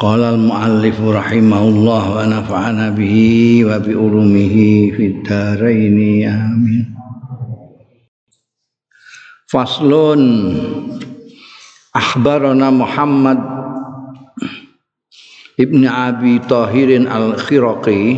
[0.00, 5.96] Qala al-muallif rahimahullah wa nafa'ana bihi wa bi ulumihi fid dharain
[6.28, 6.92] amin.
[9.52, 10.22] Faslun
[11.92, 13.36] Akhbarana Muhammad
[15.60, 18.16] Ibn Abi Tahirin al-Khiraqi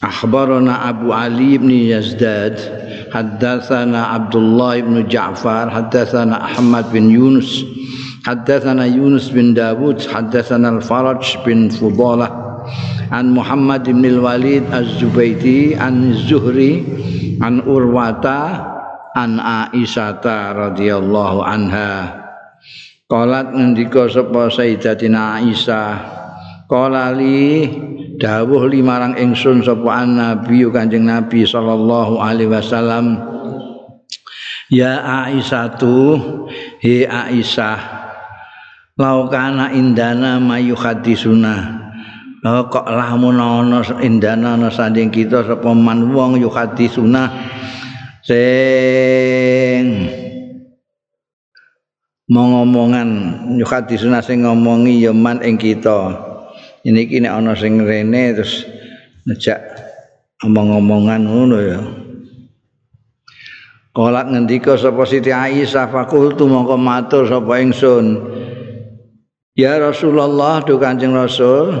[0.00, 2.56] Akhbarana Abu Ali ibn Yazdad
[3.12, 6.88] Haddathana Abdullah ibn Ja'far Haddathana Ahmad
[8.26, 12.46] Haddatsana Yunus bin Dawud, haddatsana Al-Faraj bin Fudalah
[13.14, 16.82] an Muhammad bin Al-Walid Az-Zubaidi an Zuhri
[17.38, 18.66] an Urwata
[19.14, 22.18] an Aisyata radhiyallahu anha.
[23.06, 25.94] Qalat ngendika sapa Sayyidatina Aisyah,
[26.66, 27.70] qala li
[28.18, 33.22] dawuh limarang ingsun sapa Nabi Kanjeng Nabi sallallahu alaihi wasallam.
[34.66, 34.98] Ya
[35.30, 36.18] Aisyatu,
[36.82, 38.05] he Aisyah,
[38.96, 41.84] laukana indana mayu hadisuna
[42.40, 47.28] oh, kok lamun ana indana ana sanding kita sapa man wong yu hadisuna
[48.24, 50.08] sing
[52.26, 53.08] ngomongan
[53.54, 56.26] yu hadisuna sing ngomongi ya man ing kita.
[56.86, 58.62] Ini kini ana sing rene terus
[59.26, 59.58] ngejak
[60.42, 61.80] omong-omongan ngono ya.
[63.90, 68.06] Kolak ngendika sapa Siti Aisyah fakultu mongko matur sapa ingsun
[69.56, 71.72] Ya Rasulullah do Kanjeng Rasul.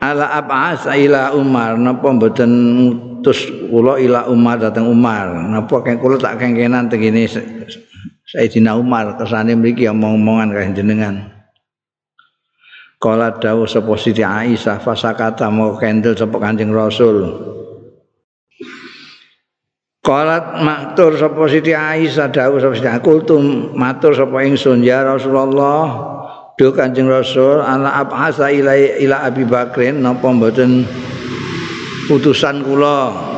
[0.00, 1.76] Ala ab'as ila Umar.
[1.76, 5.28] Napa mboten ngutus kula ila Umar dateng Umar?
[5.52, 7.28] Napa keng kula tak kengkenan tegene
[8.24, 11.28] Sayyidina Umar kesane mriki omong-omongan kaya jenengan.
[12.96, 17.28] Kala dawuh sapa Siti Aisyah fasakata mau kendel sapa Kanjeng Rasul
[20.02, 26.18] Qalat matur sapa Siti Aisyah dawuh sapa Siti Kultum matur sapa ingsun ya Rasulullah
[26.58, 30.82] do Kanjeng Rasul ala abhasa ila ila Abi Bakrin napa mboten
[32.10, 33.30] putusan kula?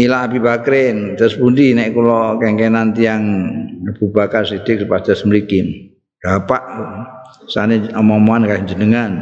[0.00, 3.24] Ila Abi Bakrin terus pundi nek kula kengkenan tiyang
[3.84, 5.92] Abu Bakar Siddiq sepados mriki?
[6.24, 6.64] Bapak
[7.52, 9.12] sane omong-omongan kaya jenengan.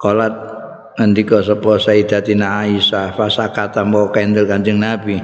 [0.00, 0.47] Qalat
[0.98, 5.22] andika sapa Sayyidatina Aisyah fasakata mau kendel Kanjeng Nabi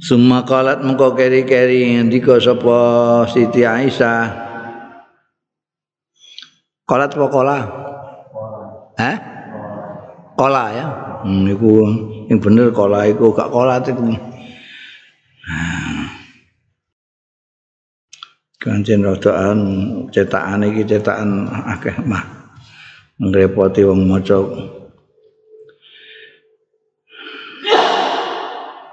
[0.00, 4.50] Summa qalat mengko keri-keri andika sapa Siti Aisyah
[6.90, 7.58] Qalat apa qala?
[8.98, 9.16] Hah?
[10.34, 10.86] Qala ya.
[11.22, 11.86] Hmm, iku
[12.26, 14.10] yang bener qala iku gak qalat iku.
[18.58, 19.58] Kanjeng rodaan
[20.10, 22.39] cetakan iki cetakan akeh mah.
[23.20, 24.40] Ngrepoti wong maca.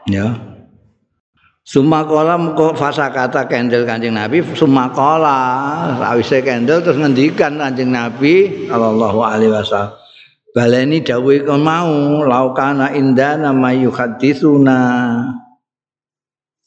[0.07, 0.27] Ya.
[1.67, 5.35] Sumakola muka fasa kata kendel kancing Nabi Sumakola.
[5.99, 9.99] Rawise kendel terus ngendikan kancing Nabi Sallallahu alaihi wasallam.
[10.55, 14.79] Baleni dawe kon mau laukana indana mayu hadisuna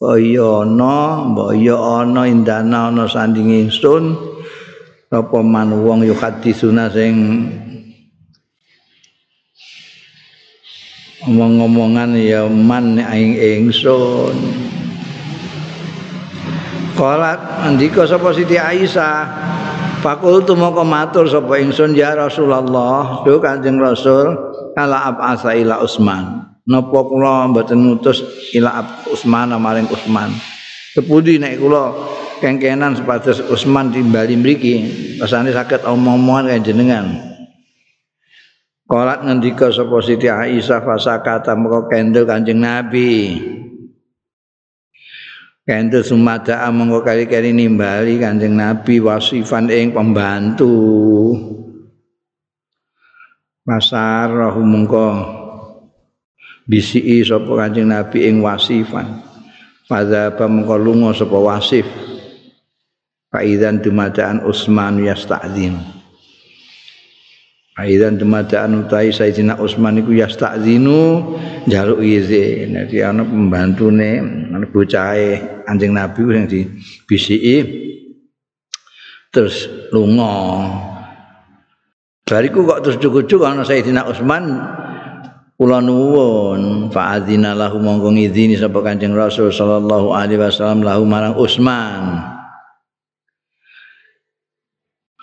[0.00, 4.29] Boyono, boyono indana ono sanding ingsun
[5.10, 7.50] apa man wong yu hadisuna sing
[11.26, 14.38] omong-omongan ya man ing ingsun.
[16.94, 19.26] Qalat andika sapa Siti Aisyah?
[19.98, 23.27] Fakultu moko matur sapa ingsun ya Rasulullah.
[23.27, 24.31] Do Kanjeng Rasul
[24.78, 26.54] ala abasa ila Utsman.
[26.71, 28.22] Napa kula mboten ngutus
[28.54, 28.78] ila
[29.10, 30.31] Utsman maring Utsman?
[30.94, 31.91] Kepudi nek kula
[32.41, 34.75] kengkenan sepatus Utsman timbali mriki
[35.21, 37.06] rasane saged omong-omongan kaya jenengan.
[38.91, 43.39] Kolat ngendika sapa Siti Aisyah fasakata moko kendel Kanjeng Nabi.
[45.63, 50.75] Kendel sumada mongko kali-kali nimbali Kanjeng Nabi wasifan ing pembantu.
[53.63, 55.07] Masar roh mongko
[56.66, 59.22] bisi sapa Kanjeng Nabi ing wasifan.
[59.86, 62.09] Pada mongko lunga sapa wasif
[63.30, 65.78] Faidan dumadaan Utsman yasta'zin.
[67.78, 71.22] Faidan dumadaan utai Sayyidina Utsman iku yasta'zinu
[71.71, 72.74] njaluk izin.
[72.74, 74.18] Dadi ana pembantune,
[74.50, 77.56] ana bocahe Anjing Nabi sing dibisiki
[79.30, 80.66] terus lunga
[82.26, 84.59] bariku kok terus cukup-cukup ana Sayyidina Utsman
[85.54, 91.38] kula nuwun fa adzina lahu monggo ngizini sapa Kanjeng Rasul sallallahu alaihi wasallam lahu marang
[91.38, 92.26] Utsman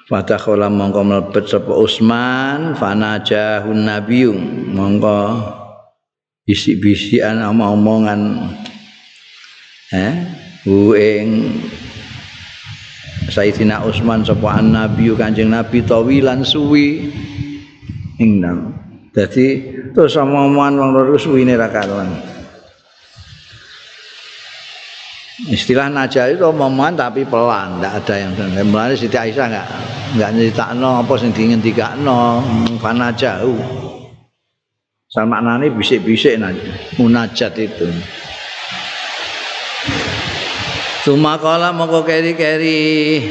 [0.07, 4.31] Fatakhala mongko mlebet sapa Utsman fanajahun nabiyyu
[4.71, 5.35] mongko
[6.47, 8.39] bisik-bisikan omong-omongan
[9.91, 10.15] eh
[10.63, 11.59] hu ing
[13.27, 17.11] Sayyidina Utsman sapa Nabi Kanjeng Nabi tawilan suwi.
[18.23, 18.39] Ing
[19.11, 19.47] Dadi
[19.91, 22.26] terus omongan wong loro suwine ra karuan.
[25.47, 28.31] Istilah najah itu omongan tapi pelan, tidak ada yang
[28.67, 29.67] mulai Siti Aisyah enggak
[30.19, 32.43] enggak nyeritakno apa sing dingendikakno
[32.83, 33.55] fana jauh.
[35.07, 36.35] Sama maknane bisik-bisik
[36.99, 37.87] munajat itu.
[41.07, 43.23] Cuma kala moko keri-keri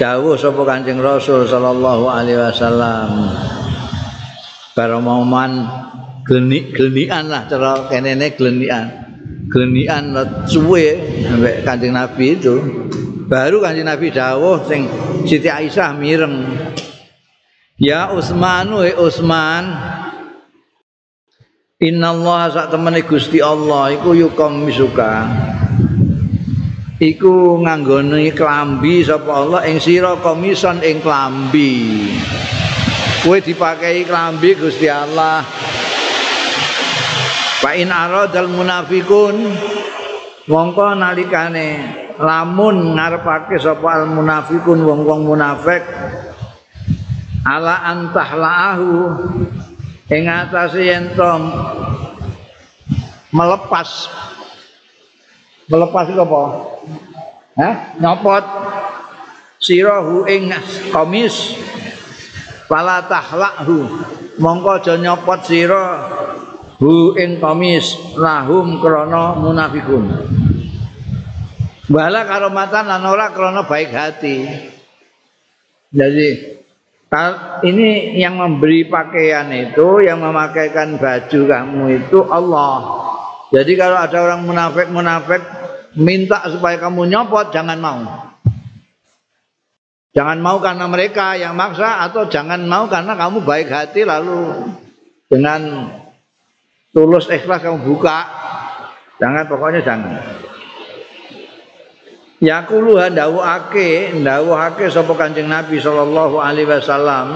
[0.00, 3.28] dawuh sapa Kanjeng Rasul sallallahu alaihi wasallam.
[4.72, 5.68] Baromoman
[6.24, 9.01] glenik-glenikan lah cara kenene glenikan.
[9.52, 10.16] Glenikan
[10.48, 10.96] suwe
[11.28, 12.56] sampai Kanjeng Nabi itu.
[13.28, 14.88] Baru Kanjeng Nabi dawuh sing
[15.28, 16.56] Siti Aisyah mireng.
[17.76, 19.64] Ya Utsman wa Utsman
[21.82, 25.26] Inna Allah sak temene Gusti Allah iku yukom misuka.
[27.02, 31.74] Iku nganggone klambi sapa Allah ing sira komison ing klambi.
[33.22, 35.46] kowe dipakai klambi Gusti Allah
[37.62, 39.38] Fa in aradal munafiqun
[40.50, 41.68] mongko nalikane
[42.18, 45.86] lamun ngarepake sapa al munafiqun wong-wong munafik
[47.46, 49.14] ala antahlaahu
[50.10, 51.14] ing atase yen
[53.30, 54.10] melepas.
[55.70, 56.42] Melepas apa?
[57.56, 57.74] Hah?
[58.02, 58.44] Nyopot.
[59.62, 60.50] Sirahu ing
[60.90, 61.54] komis.
[62.66, 63.86] Fala tahlakhu
[64.42, 66.08] mongko aja nyopot sira
[66.82, 70.10] hu ing komis lahum krana munafikun.
[71.86, 74.36] Bala karomatan lan ora krana baik hati.
[75.94, 76.28] Jadi
[77.68, 82.76] ini yang memberi pakaian itu yang memakaikan baju kamu itu Allah.
[83.52, 85.42] Jadi kalau ada orang munafik munafik
[85.94, 88.00] minta supaya kamu nyopot jangan mau.
[90.12, 94.72] Jangan mau karena mereka yang maksa atau jangan mau karena kamu baik hati lalu
[95.28, 95.88] dengan
[96.92, 98.18] tulus ikhlas kamu buka.
[99.18, 100.20] Jangan pokoknya jangan.
[102.42, 107.26] Yakulu ndawuhake, ndawuhake sapa Kanjeng Nabi sallallahu alaihi wasallam.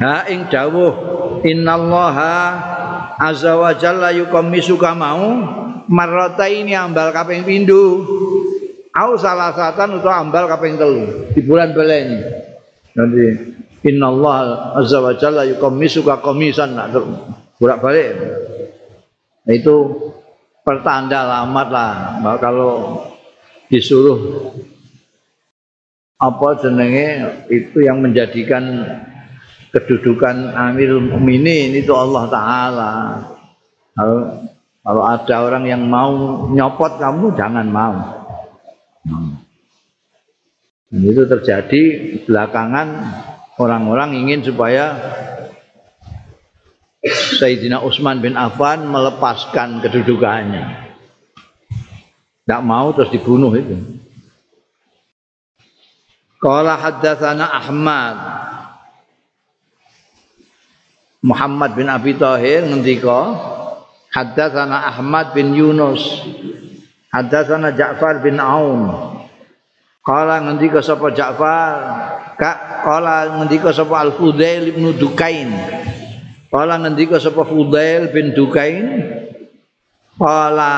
[0.00, 0.92] Ha ing dawuh
[1.44, 2.36] innallaha
[3.16, 5.40] azza wa jalla yuqammisuka mau
[5.88, 8.04] marrataini ambal kaping pindho
[8.92, 12.20] au salah satan utawa ambal kaping telu di bulan beleni
[12.92, 13.24] nanti
[14.02, 16.92] Allah azza wa jalla yuqammisuka qamisan nak
[17.56, 18.55] bolak balik nah,
[19.54, 19.74] itu
[20.66, 21.92] pertanda alamat lah.
[22.18, 22.72] Bahwa kalau
[23.70, 24.50] disuruh
[26.16, 27.08] apa jenenge
[27.52, 28.64] itu yang menjadikan
[29.70, 32.92] kedudukan Amirul Mukminin itu Allah taala.
[33.92, 34.18] Kalau
[34.86, 37.94] kalau ada orang yang mau nyopot kamu jangan mau.
[40.86, 41.82] Dan itu terjadi
[42.24, 42.88] belakangan
[43.58, 44.94] orang-orang ingin supaya
[47.40, 50.88] Sayyidina Utsman bin Affan melepaskan kedudukannya.
[52.46, 53.76] Tidak mau terus dibunuh itu.
[56.38, 58.16] Qala haddatsana Ahmad
[61.24, 63.34] Muhammad bin Abi Thahir ngendika
[64.14, 66.06] haddatsana Ahmad bin Yunus
[67.16, 68.92] Hadatsana Ja'far bin Aun.
[70.04, 71.72] Qala ngendika sapa Ja'far,
[72.36, 75.48] Kak qala ngendika sapa Al-Fudail bin Dukain.
[76.56, 79.04] Qala ngendika sapa Fudail bin Dukain.
[80.16, 80.72] Qala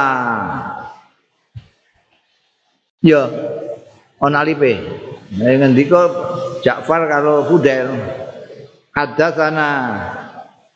[2.98, 3.30] Ya,
[4.18, 4.74] ana lipe.
[5.38, 6.10] Ngendika
[6.66, 7.94] Ja'far karo Fudail.
[8.90, 9.70] Hadatsana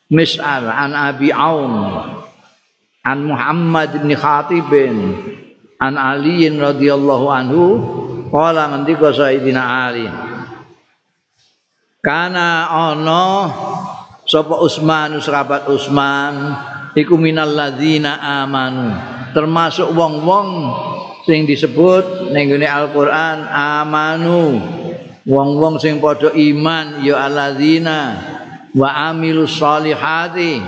[0.06, 1.74] Mis'al an Abi Aun
[3.02, 4.70] an Muhammad bin Khatib
[5.82, 7.64] an Ali radhiyallahu anhu
[8.30, 10.06] qala ngendika Sayyidina Ali
[11.98, 13.50] Kana ana
[14.32, 16.56] sapa Utsman sahabat Utsman
[16.96, 18.96] iku minal ladzina amanu.
[19.36, 20.48] Termasuk wong-wong
[21.28, 24.56] sing disebut ning Al-Qur'an amanu.
[25.28, 28.00] Wong-wong sing padha iman ya alladzina
[28.72, 30.58] wa amilus solihati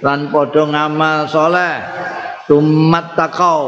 [0.00, 1.76] lan padha ngamal saleh.
[2.48, 3.62] Tumat takau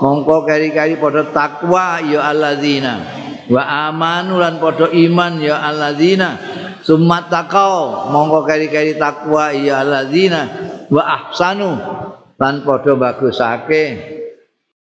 [0.00, 2.94] mongko kari-kari padha takwa ya alladzina.
[3.46, 10.46] Wa amanu lan padha iman ya alladzina Sumat takau mongko keri-keri takwa ya alladzina
[10.86, 11.74] wa ahsanu
[12.38, 13.82] lan padha bagusake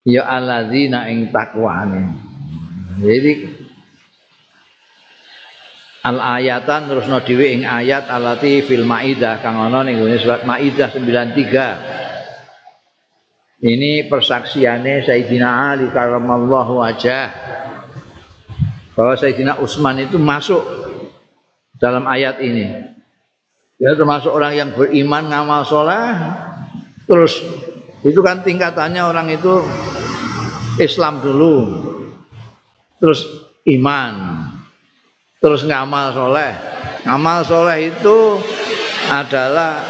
[0.06, 2.06] ya alladzina ing takwane.
[3.02, 3.34] Jadi
[6.06, 10.94] al ayatan terus no dhewe ing ayat alati fil maidah kang ana ning surat maidah
[10.94, 13.66] 93.
[13.66, 17.34] Ini persaksiannya Sayyidina Ali karamallahu wajah
[18.94, 20.85] bahwa Sayyidina Utsman itu masuk
[21.80, 22.96] dalam ayat ini.
[23.76, 26.16] Ya termasuk orang yang beriman ngamal soleh,
[27.04, 27.44] terus
[28.08, 29.60] itu kan tingkatannya orang itu
[30.80, 31.56] Islam dulu,
[33.04, 33.28] terus
[33.68, 34.14] iman,
[35.44, 36.56] terus ngamal soleh.
[37.04, 38.40] Ngamal soleh itu
[39.12, 39.84] adalah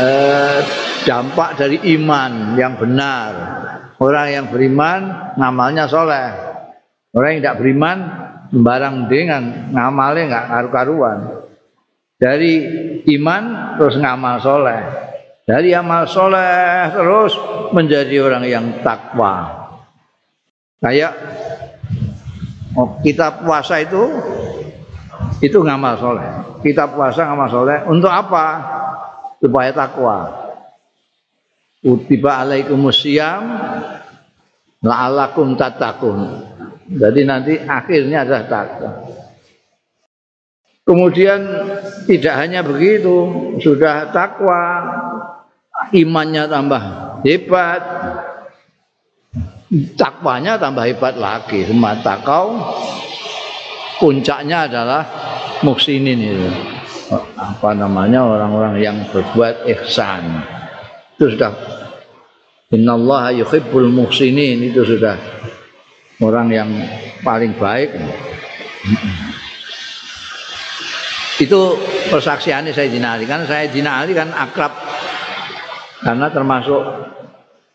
[0.00, 0.58] eh,
[1.04, 3.30] dampak dari iman yang benar.
[4.02, 6.34] Orang yang beriman ngamalnya soleh.
[7.14, 7.98] Orang yang tidak beriman
[8.52, 11.18] sembarang dengan ngamalnya nggak karu-karuan.
[12.20, 12.54] Dari
[13.16, 14.82] iman terus ngamal soleh.
[15.42, 17.34] Dari amal soleh terus
[17.74, 19.66] menjadi orang yang takwa.
[20.78, 21.16] Kayak
[22.78, 24.06] oh, kita puasa itu
[25.42, 26.30] itu ngamal soleh.
[26.62, 28.46] Kita puasa ngamal soleh untuk apa?
[29.42, 30.30] Supaya takwa.
[31.82, 33.42] Utiba alaikumusiyam
[34.86, 36.51] la'alakum tatakun
[36.92, 38.90] jadi nanti akhirnya adalah takwa.
[40.82, 41.40] Kemudian
[42.10, 43.30] tidak hanya begitu,
[43.62, 44.82] sudah takwa,
[45.94, 46.82] imannya tambah
[47.22, 47.82] hebat,
[49.94, 51.64] takwanya tambah hebat lagi.
[51.64, 52.60] Semata kau
[54.02, 55.02] puncaknya adalah
[55.62, 56.50] muksinin itu.
[57.38, 60.42] Apa namanya orang-orang yang berbuat ihsan.
[61.14, 61.52] Itu sudah
[62.72, 65.41] Innallaha yuhibbul muksinin itu sudah
[66.22, 66.70] orang yang
[67.26, 67.90] paling baik.
[71.42, 71.74] Itu
[72.06, 74.70] persaksiannya saya Ali kan saya Ali kan akrab.
[76.02, 76.82] Karena termasuk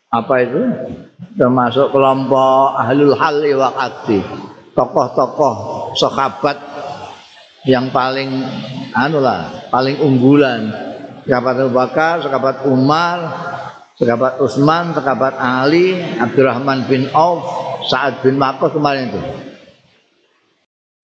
[0.07, 0.61] apa itu?
[1.35, 3.71] Termasuk kelompok ahlul hal wa
[4.77, 5.55] tokoh-tokoh
[5.97, 6.57] sahabat
[7.65, 8.29] yang paling
[8.93, 10.69] anu lah paling unggulan.
[11.27, 13.19] Sahabat Abu Bakar, sahabat Umar,
[13.99, 19.21] sahabat Utsman, sahabat Ali, Abdurrahman bin Auf, Sa'ad bin Waqqas kemarin itu.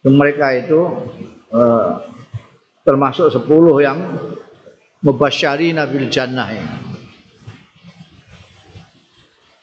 [0.04, 0.80] Mereka itu
[1.56, 1.92] eh,
[2.84, 3.48] termasuk 10
[3.80, 4.00] yang
[5.00, 6.78] mubasyari nabil jannah ini.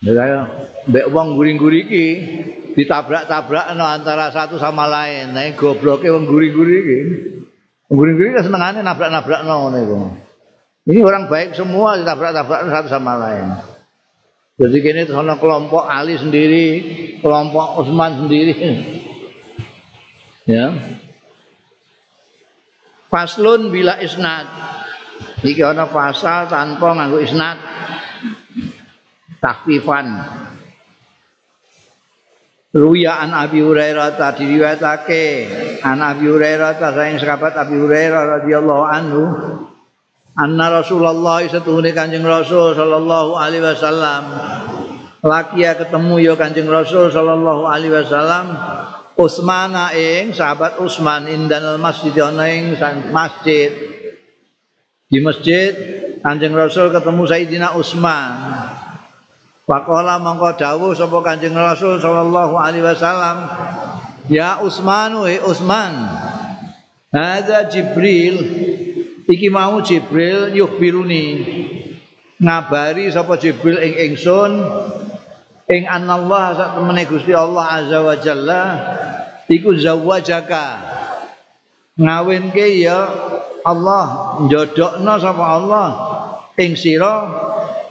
[0.00, 0.48] Ya,
[0.88, 1.84] mbek wong guring-guri
[2.72, 5.36] ditabrak-tabrak no antara satu sama lain.
[5.36, 6.98] Nah, gobloke wong guri-guri iki.
[7.92, 9.68] Guring-guri kan senengane nabrak-nabrak no.
[10.88, 13.46] Ini orang baik semua ditabrak-tabrak satu sama lain.
[14.60, 16.66] Jadi kini sana kelompok Ali sendiri,
[17.24, 18.52] kelompok Utsman sendiri.
[20.44, 20.76] Ya.
[23.08, 24.44] Faslun bila isnad.
[25.40, 27.56] Iki ana pasal tanpa nganggo isnad.
[29.40, 30.28] Takfifan.
[32.76, 35.24] Ruya an Abi Hurairah tadi diriwayatake
[35.80, 39.22] an Abi Hurairah ta saing sahabat Abi Hurairah radhiyallahu anhu
[40.40, 44.22] anna Rasulullah setuhune Kanjeng Rasul sallallahu alaihi wasallam.
[45.20, 48.56] Laki ya ketemu ya Kanjeng Rasul sallallahu alaihi wasallam.
[49.20, 52.72] Utsmana ing sahabat Utsman indanal masjid ana ing
[53.12, 53.68] masjid.
[55.12, 55.72] Di masjid
[56.24, 58.32] Kanjeng Rasul ketemu Sayyidina Utsman
[59.66, 63.36] Pakola mongko dawuh sapa Kanjeng Rasul sallallahu alaihi wasallam?
[64.30, 66.10] Ya Utsman we Utsman
[67.10, 68.69] Hadza Jibril
[69.30, 71.24] iki mau Jibril yukhbiruni
[72.42, 74.52] ngabari sapa Jibril ing ingsun
[75.70, 78.62] ing anallah sak temene Gusti Allah azza wa jalla
[79.46, 80.66] iku zawajaka.
[82.00, 82.98] Ngawinke ya
[83.62, 85.88] Allah njodokno sapa Allah
[86.58, 87.28] ing sira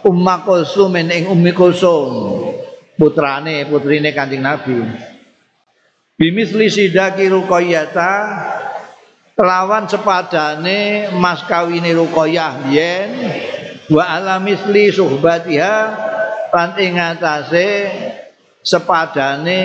[0.03, 2.10] Umma Kulsum ing Ummi Kulsum
[3.00, 4.75] putrane putrine Kanjeng Nabi.
[6.19, 8.12] Bimisli sidaki ruqayyata
[9.39, 13.10] kelawan sepadane mas kawine Ruqayyah biyen
[13.88, 15.75] wa ala misli suhbatiha
[16.51, 17.88] lan ing atase
[18.60, 19.62] sepadane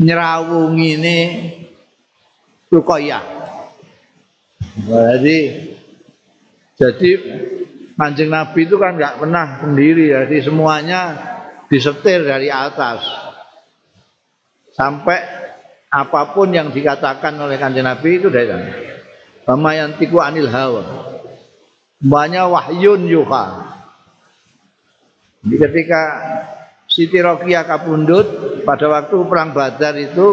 [0.00, 1.18] nyrawungine
[2.72, 3.24] Ruqayyah
[4.88, 5.38] jadi
[6.80, 7.10] jadi
[8.00, 11.02] Kanjeng Nabi itu kan nggak pernah sendiri jadi semuanya
[11.68, 13.04] disetir dari atas.
[14.72, 15.39] Sampai
[15.90, 18.70] apa pun yang dikatakan oleh kanjeng Nabi itu dari sana.
[19.42, 20.82] Bama yang tiku anil hawa.
[21.98, 23.46] Banyak wahyun yuha.
[25.42, 26.02] Jadi ketika
[26.86, 28.26] Siti Rokia kapundut
[28.62, 30.28] pada waktu perang Badar itu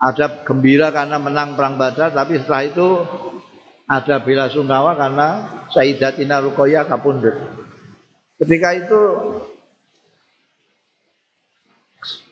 [0.00, 2.88] ada gembira karena menang perang Badar tapi setelah itu
[3.90, 5.28] ada bela sungkawa karena
[5.70, 7.36] Sayyidatina Ruqayyah kapundhut.
[8.38, 9.00] Ketika itu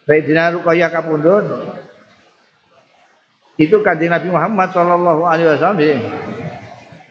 [0.09, 1.45] Sayyidina Ruqayyah kapundhut
[3.61, 6.01] itu kanjeng Nabi Muhammad Shallallahu Alaihi Wasallam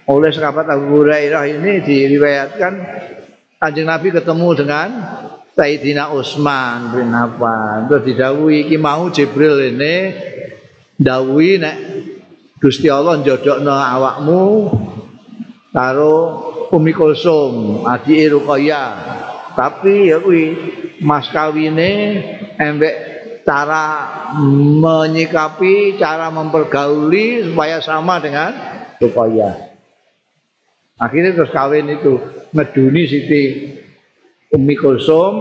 [0.10, 2.74] oleh sahabat Abu Hurairah ini diriwayatkan
[3.62, 4.88] kanjeng Nabi ketemu dengan
[5.54, 7.86] Sayyidina Utsman bin Affan.
[7.86, 9.96] Terus didawuhi iki mau Jibril ini
[10.98, 11.78] dawuhi nek
[12.58, 14.42] Gusti Allah njodokno awakmu
[15.70, 16.18] karo
[16.74, 18.90] Umi Kulsum adike Ruqayyah
[19.54, 20.46] tapi ya kuwi
[21.02, 22.24] mas kawine
[22.58, 22.96] embek
[23.46, 23.86] cara
[24.36, 28.52] menyikapi cara mempergauli supaya sama dengan
[29.00, 29.56] Ruqayyah
[31.00, 32.20] akhirnya terus kawin itu
[32.52, 33.44] ngeduni Siti
[34.48, 35.34] Umi Kulsum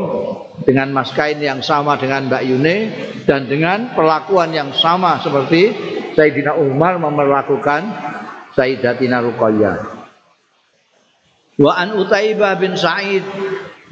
[0.66, 2.76] dengan mas kain yang sama dengan Mbak Yune
[3.22, 5.70] dan dengan perlakuan yang sama seperti
[6.18, 7.86] Sayyidina Umar memperlakukan
[8.56, 9.95] Sayyidatina Ruqayyah.
[11.56, 13.24] Wa an Utaibah bin Sa'id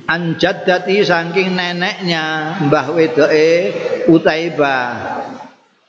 [0.04, 3.49] an jaddati saking neneknya Mbah wedoke
[4.12, 4.88] Utaibah.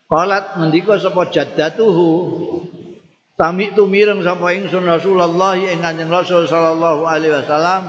[0.08, 2.12] Qalat mendika sapa jaddatuhu?
[3.36, 7.84] Sami tu mireng sapa ingsun Rasulullah ing Kanjeng Rasul sallallahu alaihi wasallam.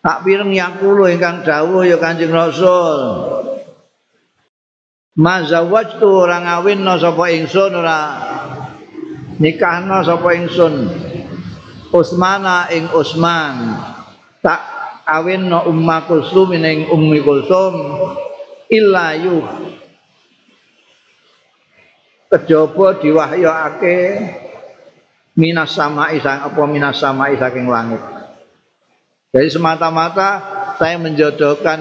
[0.00, 3.00] Tak pireng yakulo ingkang dawuh ya Kanjeng Rasul.
[5.20, 8.00] Mazawajtu ora ngawinna sapa ingsun ora
[9.36, 10.88] nikahna sapa ingsun
[11.90, 13.74] Usmana ing Usman.
[14.40, 14.60] Tak
[15.06, 17.74] kawinna Umma Kulsum ing Ummi Kulsum.
[18.70, 19.42] Illa yu.
[22.30, 23.96] Kejaba diwahyakake
[25.34, 27.98] minas sama'i sang apa minas sama'i saking langit.
[29.34, 30.30] Jadi semata-mata
[30.78, 31.78] saya menjodohkan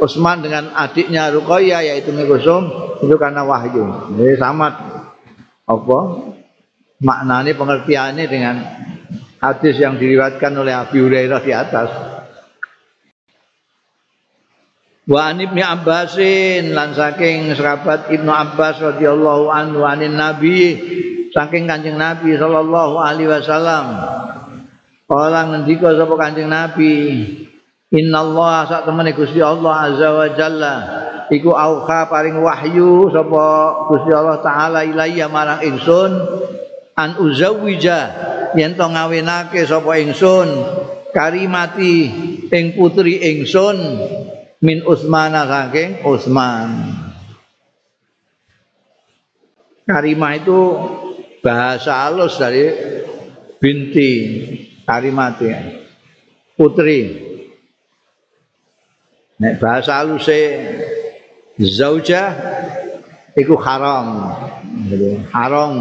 [0.00, 2.68] Utsman dengan adiknya Ruqayyah yaitu Mikusum
[3.00, 4.12] itu karena wahyu.
[4.16, 4.68] Jadi sama
[5.64, 5.98] apa?
[7.00, 8.56] Maknanya pengertiannya dengan
[9.40, 11.90] hadis yang diriwayatkan oleh Abi Hurairah di atas.
[15.10, 20.78] Wa an Ibnu Abbasin lan saking sahabat Ibnu Abbas radhiyallahu anhu anin Nabi
[21.34, 23.84] saking Kanjeng Nabi sallallahu alaihi wasallam.
[25.10, 26.94] Orang ngendika sapa Kanjeng Nabi,
[27.90, 30.74] Inna Allah sak temene Gusti Allah azza wa jalla
[31.26, 33.42] iku auha paring wahyu sapa
[33.90, 36.10] Gusti Allah taala ilayya marang ingsun
[37.00, 38.00] an uzawija
[38.52, 40.48] yen to ngawinake sapa ingsun
[41.16, 41.94] karimati
[42.52, 43.78] ing putri ingsun
[44.60, 47.00] min Usmana saking Usman
[49.88, 50.60] Karimah itu
[51.40, 52.68] bahasa halus dari
[53.58, 54.12] binti
[54.84, 55.48] karimati
[56.54, 57.30] putri
[59.40, 60.40] Nek bahasa haluse
[61.56, 62.28] zauja
[63.32, 64.36] iku haram.
[65.32, 65.72] Haram.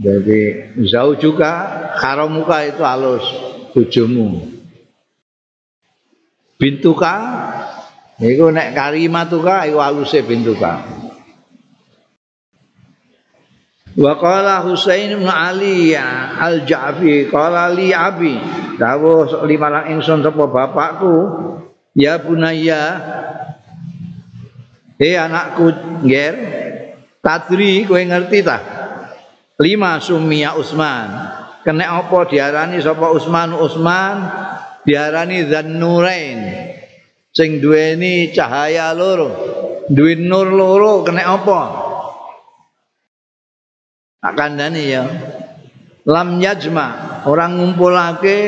[0.00, 0.40] Jadi
[0.88, 1.52] zau juga
[2.00, 3.20] haram muka itu halus
[3.76, 4.48] bojomu.
[6.56, 7.16] Bintuka
[8.16, 10.80] iku nek karimatuka iku haluse bintuka.
[14.00, 18.38] Wa qala Husain bin Ali al-Ja'fi qala li abi
[18.80, 21.16] dawuh lima lang ingsun sapa bapakku
[21.90, 23.02] Ya bunaya
[24.94, 25.74] Eh anakku
[26.06, 26.34] nger
[27.18, 28.79] Tadri kowe ngerti ta
[29.60, 31.08] Lima sumia Usman.
[31.60, 33.52] Kena apa diarani sapa Usman?
[33.60, 34.16] Usman
[34.88, 36.38] diarani Zannurain
[37.28, 39.28] sing duweni cahaya loro.
[39.92, 41.60] Duwe nur loro kena apa?
[44.24, 45.04] Akan dani ya.
[46.08, 48.38] Lam yajma orang ngumpulake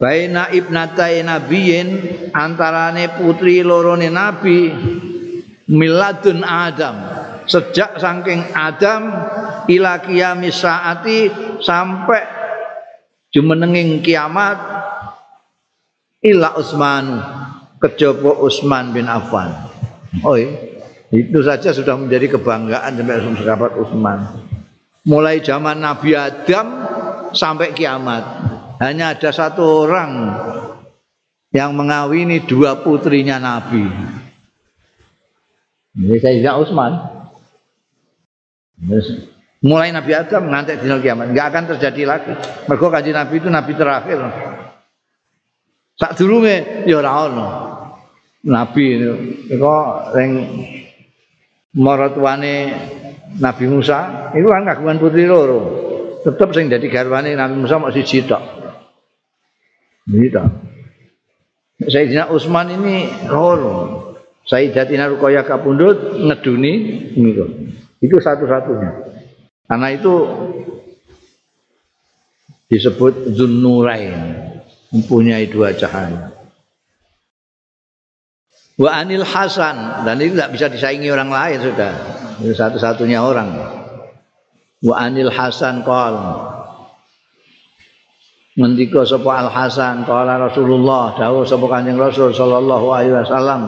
[0.00, 1.88] baina ibnatai nabiyin
[2.32, 4.72] antarane putri lorone nabi
[5.68, 6.96] miladun adam
[7.46, 9.12] sejak saking adam
[9.66, 11.30] ila kiamis saati
[11.62, 12.22] sampai
[13.32, 14.58] jumenenging kiamat
[16.22, 17.06] ila Utsman
[17.82, 19.50] kejaba Utsman bin Affan
[20.22, 20.36] oh
[21.12, 24.18] itu saja sudah menjadi kebanggaan sampai sahabat Utsman
[25.02, 26.66] mulai zaman Nabi Adam
[27.34, 28.22] sampai kiamat
[28.82, 30.10] hanya ada satu orang
[31.54, 33.84] yang mengawini dua putrinya Nabi.
[35.94, 36.92] Ini Sayyidah Utsman.
[39.62, 42.32] Mulai Nabi Adam ngantek di kiamat, nggak akan terjadi lagi.
[42.66, 44.18] Mergo kanjeng Nabi itu nabi terakhir.
[45.94, 47.48] Sak durunge ya ora ono.
[48.42, 49.12] Nabi itu
[49.54, 50.32] kok ring
[51.78, 52.54] maratuane
[53.38, 55.78] Nabi Musa itu kan kagungan putri loro.
[56.26, 58.42] Tetep sing dadi garwane Nabi Musa mau siji tok.
[60.10, 60.42] Gitu.
[61.86, 64.10] Sayyidina Utsman ini loro.
[64.42, 66.72] Sayyidatina Ruqayyah kapundhut ngeduni
[67.14, 67.46] niku.
[68.02, 68.90] Itu satu-satunya.
[69.70, 70.14] Karena itu
[72.66, 74.12] disebut Zunnurain,
[74.90, 76.34] mempunyai dua cahaya.
[78.74, 81.92] Wa Anil Hasan dan ini tidak bisa disaingi orang lain sudah.
[82.42, 83.48] Itu satu-satunya orang.
[84.82, 86.18] Wa Anil Hasan qol
[88.52, 93.64] Ngendika sapa Al Hasan qala Rasulullah dawuh sapa Kanjeng Rasul sallallahu alaihi wasallam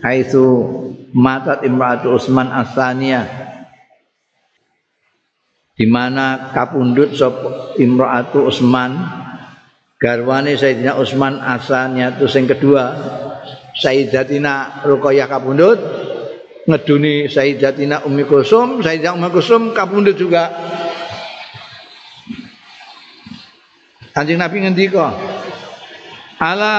[0.00, 0.64] haitsu
[1.12, 3.26] matat imratu Utsman As-Saniyah.
[5.72, 8.92] Di mana kapundut sapa imratu Utsman
[9.96, 12.92] garwane Sayyidina Utsman As-Saniyah itu sing kedua.
[13.72, 15.80] Sayyidatina Ruqayyah kapundut
[16.68, 20.52] ngeduni Sayyidatina Ummi Kulsum Sayyidatina Ummi Kulsum kapundut juga.
[24.12, 25.08] Kanjeng Nabi ngendika
[26.36, 26.76] ala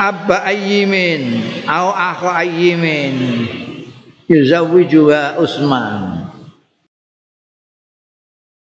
[0.00, 3.14] abba ayyimin au akha ayyimin
[4.32, 6.24] yuzawwijuha Utsman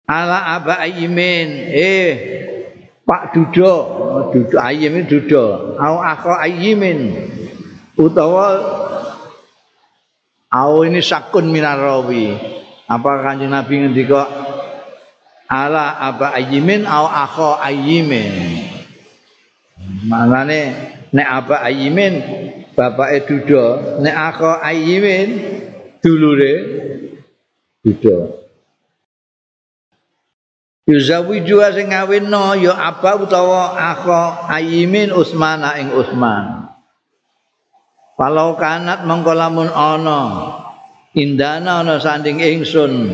[0.04, 2.12] ala abba ayyimin eh
[3.04, 3.74] Pak Dudo,
[4.32, 7.12] Dudo Ayim Dudo, au akha Ayimin
[8.00, 8.48] utawa
[10.48, 12.32] au ini sakun minarawi.
[12.88, 14.24] Apa Kanjeng Nabi ngendika
[15.52, 18.32] ala aba Ayimin au akha Ayimin.
[20.08, 20.60] Manane
[21.14, 22.14] nek aba Ayimin
[22.74, 25.28] bapake Dudo, nek akha Ayimin
[26.02, 26.54] dulure
[27.86, 28.42] Dudo.
[30.84, 36.68] Yuzawiju sing ngawinno ya apa utawa akha Ayimin Utsman ing Utsman.
[38.14, 40.22] Kalau kanat mengko lamun ana
[41.18, 43.10] indana ana sanding ingsun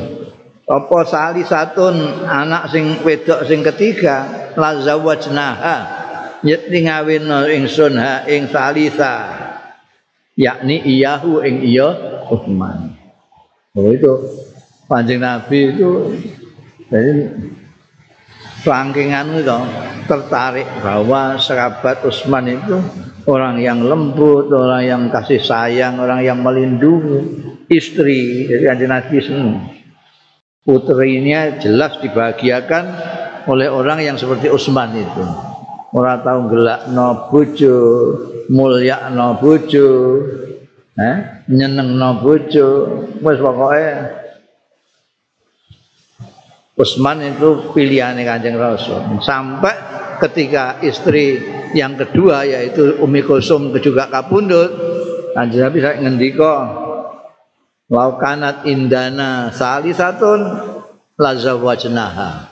[0.68, 4.28] apa sali satun anak sing wedok sing ketiga
[4.60, 5.99] la zawajnaha
[6.44, 9.14] yekti ngawinno ingsun ha ing salisa
[10.36, 11.88] yakni iyahu ing iya
[12.30, 12.96] Utsman.
[13.74, 14.12] Oh itu
[14.86, 16.16] panjang Nabi itu
[16.90, 17.30] jadi
[18.60, 19.58] Rangkingan itu
[20.04, 22.76] tertarik bahwa sahabat Utsman itu
[23.24, 27.40] orang yang lembut, orang yang kasih sayang, orang yang melindungi
[27.72, 28.44] istri.
[28.52, 29.56] Jadi kanjeng Nabi senang.
[30.60, 32.84] Putrinya jelas dibahagiakan
[33.48, 35.24] oleh orang yang seperti Utsman itu.
[35.90, 37.76] Orang tahu gelak no bojo,
[38.46, 40.22] mulia no bojo,
[40.94, 41.16] eh?
[41.50, 42.66] nyeneng no bojo,
[43.18, 44.20] wes pokoknya
[46.80, 49.20] Utsman itu pilihan Kanjeng Rasul.
[49.20, 49.76] Sampai
[50.16, 51.36] ketika istri
[51.76, 54.72] yang kedua yaitu Umi Kulsum juga kapundut,
[55.36, 56.54] Kanjeng Nabi saya ngendika
[57.92, 60.40] laukanat indana salisatun
[61.20, 62.48] lazawajnaha.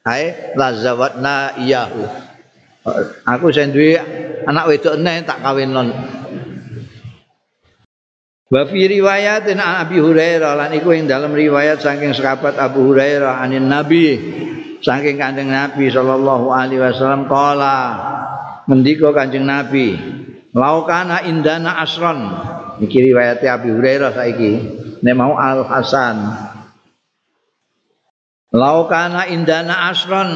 [0.00, 2.31] Hai lazawatna iyahu.
[3.22, 3.94] Aku sendiri
[4.42, 5.88] anak wedok eneh tak kawin non.
[8.52, 13.70] Wa fi riwayatin Abi Hurairah lan iku ing dalam riwayat saking sahabat Abu Hurairah anin
[13.70, 14.18] Nabi
[14.82, 17.78] saking Kanjeng Nabi sallallahu alaihi wasallam qala
[18.68, 19.96] ngendika Kanjeng Nabi
[20.52, 22.18] laukana indana asron.
[22.82, 24.52] Iki riwayat Abi Hurairah saiki
[25.00, 26.16] nek mau Al Hasan.
[28.52, 30.28] Laukana indana asron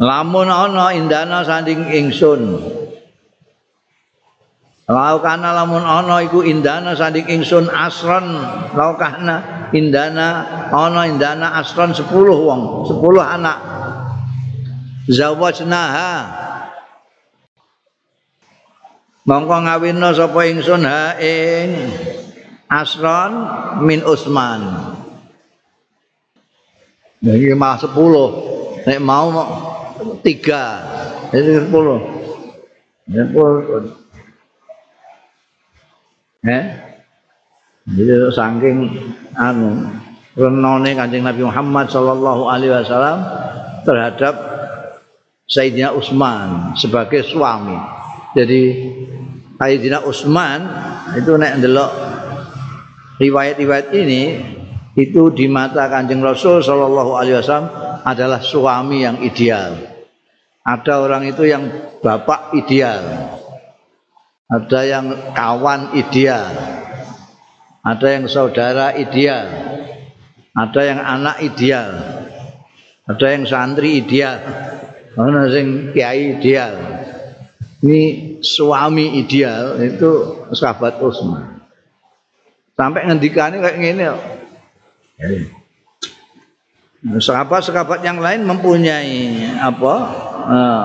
[0.00, 2.56] lamun ana indana sanding ingsun.
[4.90, 8.26] Laukana lamun ana iku indana sanding ingsun asron.
[8.72, 13.58] Laukana indana ana indana asron 10 wong 10 anak.
[15.06, 16.12] Zawajnaha.
[19.28, 20.82] Mongko ngawinna sapa ingsun?
[20.82, 21.68] Ha ing
[22.70, 23.32] asron
[23.82, 24.62] min Usman
[27.20, 29.28] Jadi mah 10 nek mau
[30.00, 31.70] 3 jadi 10
[33.10, 34.00] 10
[36.40, 36.64] Eh?
[37.84, 38.76] Jadi saking
[39.36, 39.92] anu
[40.32, 43.20] renone Kanjeng Nabi Muhammad sallallahu alaihi wasallam
[43.84, 44.34] terhadap
[45.50, 47.76] Sayyidina Utsman sebagai suami.
[48.38, 48.60] Jadi
[49.58, 50.64] Sayyidina Utsman
[51.18, 51.92] itu nek ndelok
[53.20, 54.22] riwayat-riwayat ini
[54.96, 57.68] itu di mata Kanjeng Rasul sallallahu alaihi wasallam
[58.06, 59.89] adalah suami yang ideal.
[60.70, 61.66] Ada orang itu yang
[61.98, 63.02] bapak ideal,
[64.46, 66.46] ada yang kawan ideal,
[67.82, 69.50] ada yang saudara ideal,
[70.54, 71.90] ada yang anak ideal,
[73.02, 74.38] ada yang santri ideal,
[75.18, 76.74] ada yang kiai ideal.
[77.82, 78.00] Ini
[78.38, 81.66] suami ideal itu sahabat Utsman.
[82.78, 84.06] Sampai ngendikane kayak gini
[87.00, 89.94] Sahabat-sahabat yang lain mempunyai apa?
[90.44, 90.84] Uh,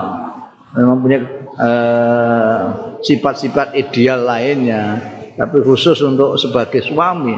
[0.72, 1.20] mempunyai
[1.60, 2.62] uh,
[3.04, 5.00] sifat-sifat ideal lainnya
[5.36, 7.36] tapi khusus untuk sebagai suami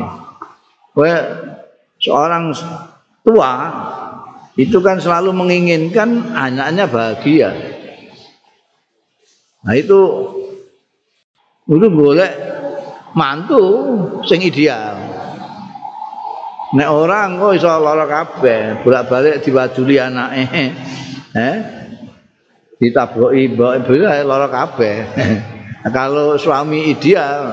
[1.99, 2.55] seorang
[3.27, 3.55] tua
[4.59, 7.51] itu kan selalu menginginkan anaknya bahagia.
[9.62, 10.01] Nah itu
[11.67, 12.31] itu boleh
[13.14, 13.62] mantu
[14.27, 15.08] sing ideal.
[16.69, 20.45] Nek orang kok iso lara kabeh, bolak-balik diwaduli anake.
[21.33, 21.57] Eh?
[22.77, 23.89] Ditaboki mbok
[24.29, 24.97] lara kabeh.
[25.97, 27.45] Kalau suami ideal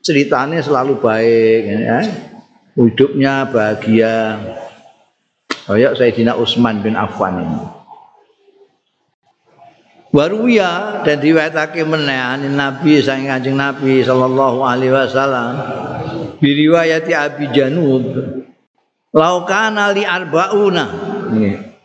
[0.00, 2.00] ceritanya selalu baik ya.
[2.76, 4.40] hidupnya bahagia
[5.68, 7.60] kayak Sayyidina Utsman bin Affan ini
[10.10, 15.54] Waruya dan diwatake meneh Nabi sang Kanjeng Nabi sallallahu alaihi wasallam
[16.40, 18.04] biriwayati Abi Janub.
[19.12, 20.84] Laukana li arbauna.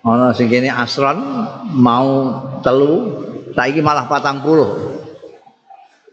[0.05, 1.17] Ana sing kene asron
[1.73, 3.21] mau telu
[3.53, 5.01] saiki malah patang puluh.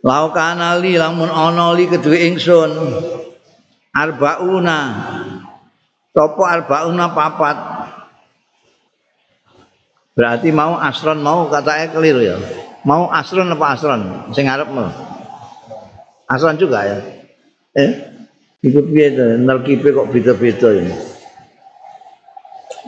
[0.02, 2.72] Laukana li lamun ana li kedue ingsun.
[3.92, 4.78] Arbauna.
[6.12, 7.56] Topo arbauna papat.
[10.12, 12.36] Berarti mau asron mau katanya keliru ya.
[12.84, 14.00] Mau asron apa asron?
[14.36, 14.84] Sing ngarepmu.
[16.28, 16.98] Asron juga ya?
[17.72, 18.11] Eh
[18.62, 19.24] ikut piye to?
[19.42, 21.12] Nerkipe kok beda-beda ini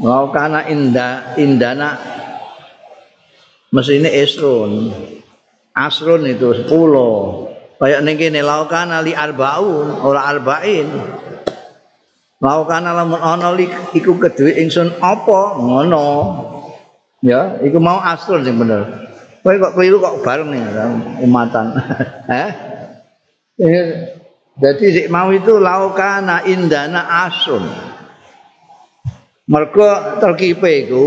[0.03, 1.99] mau kana inda indana
[3.71, 4.91] mesinnya esron.
[5.75, 6.71] Asron itu 10
[7.83, 10.87] kayak ning kene laukan ali arbaun ora arba'in.
[12.39, 13.51] Laukan lamun ana
[13.91, 15.59] iku kedue ingsun apa?
[15.59, 16.07] Ngono.
[17.25, 19.11] Ya iku mau asrul sing bener.
[19.43, 20.63] Kowe kok keliru kok bareng nih
[21.23, 21.75] umatan.
[23.55, 24.11] Eh
[24.55, 27.67] jadi sik mau itu laukana indana asun.
[29.51, 29.91] Mergo
[30.23, 31.07] terkipe iku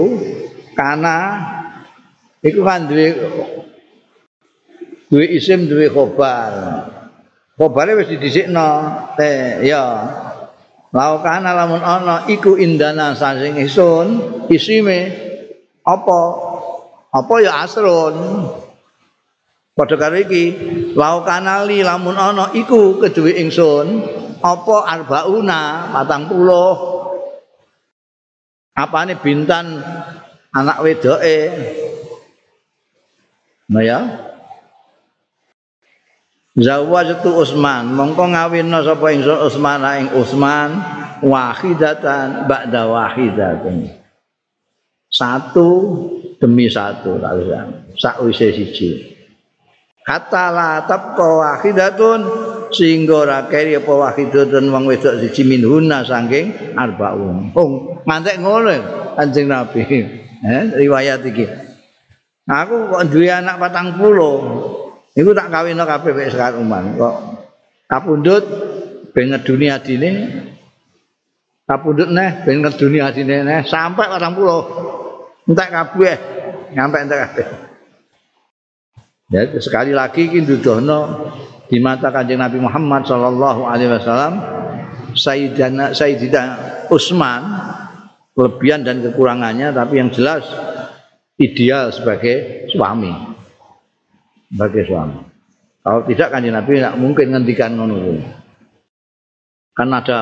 [0.76, 1.18] karena
[2.44, 3.08] iku kan duwe
[5.08, 6.54] duwe isim duwe khobar.
[7.58, 8.70] Khobare wis didhisikno
[9.16, 9.86] te ya.
[10.92, 14.08] Laukana lamun ana iku indana sasing isun
[14.52, 15.00] isime
[15.88, 16.20] apa?
[17.16, 18.16] Apa ya asrun
[19.78, 20.58] padha karo iki
[20.98, 24.10] laukana li lamun ana iku keduwe ingsun
[24.42, 29.78] apa arbauna 40 apane bintan
[30.50, 31.38] anak wedoke
[33.70, 34.02] nah ya
[36.58, 40.74] Zawajtu Utsman, mongko ngawinna sapa ingsun Utsman ing Utsman
[41.22, 43.94] wahidatan ba'da wahidatan.
[45.06, 45.70] Satu
[46.42, 47.94] demi satu kalian.
[47.94, 49.17] Sakwise siji.
[50.08, 52.20] Kata la tabqa wahidatun
[52.72, 57.52] sehingga ora keri apa wahidatun wong wedok siji minhuna saking arbaun.
[57.52, 58.72] Wong mantek ngono
[59.20, 59.84] Kanjeng Nabi.
[59.84, 61.44] Eh, riwayat iki.
[62.48, 64.40] Aku kok duwe anak patang puluh
[65.18, 66.94] Iku tak kawinno kabeh wis sekarang umman.
[66.96, 67.16] Kok
[67.90, 68.46] kapundhut
[69.12, 70.12] ben ngeduni adine.
[71.68, 75.52] Kapundhut neh ben ngeduni adine neh sampai 40.
[75.52, 76.16] Entek kabeh.
[76.78, 77.48] Nyampe entek kabeh.
[79.28, 81.28] Ya sekali lagi iki nduduhno
[81.68, 84.40] di mata Kanjeng Nabi Muhammad sallallahu alaihi wasallam
[85.20, 86.48] Sayyidina
[86.88, 87.44] Utsman
[88.32, 90.48] kelebihan dan kekurangannya tapi yang jelas
[91.36, 93.12] ideal sebagai suami.
[94.48, 95.20] sebagai suami.
[95.84, 98.24] Kalau tidak kan Nabi tidak mungkin ngendikan ngono.
[99.76, 100.18] Kan ada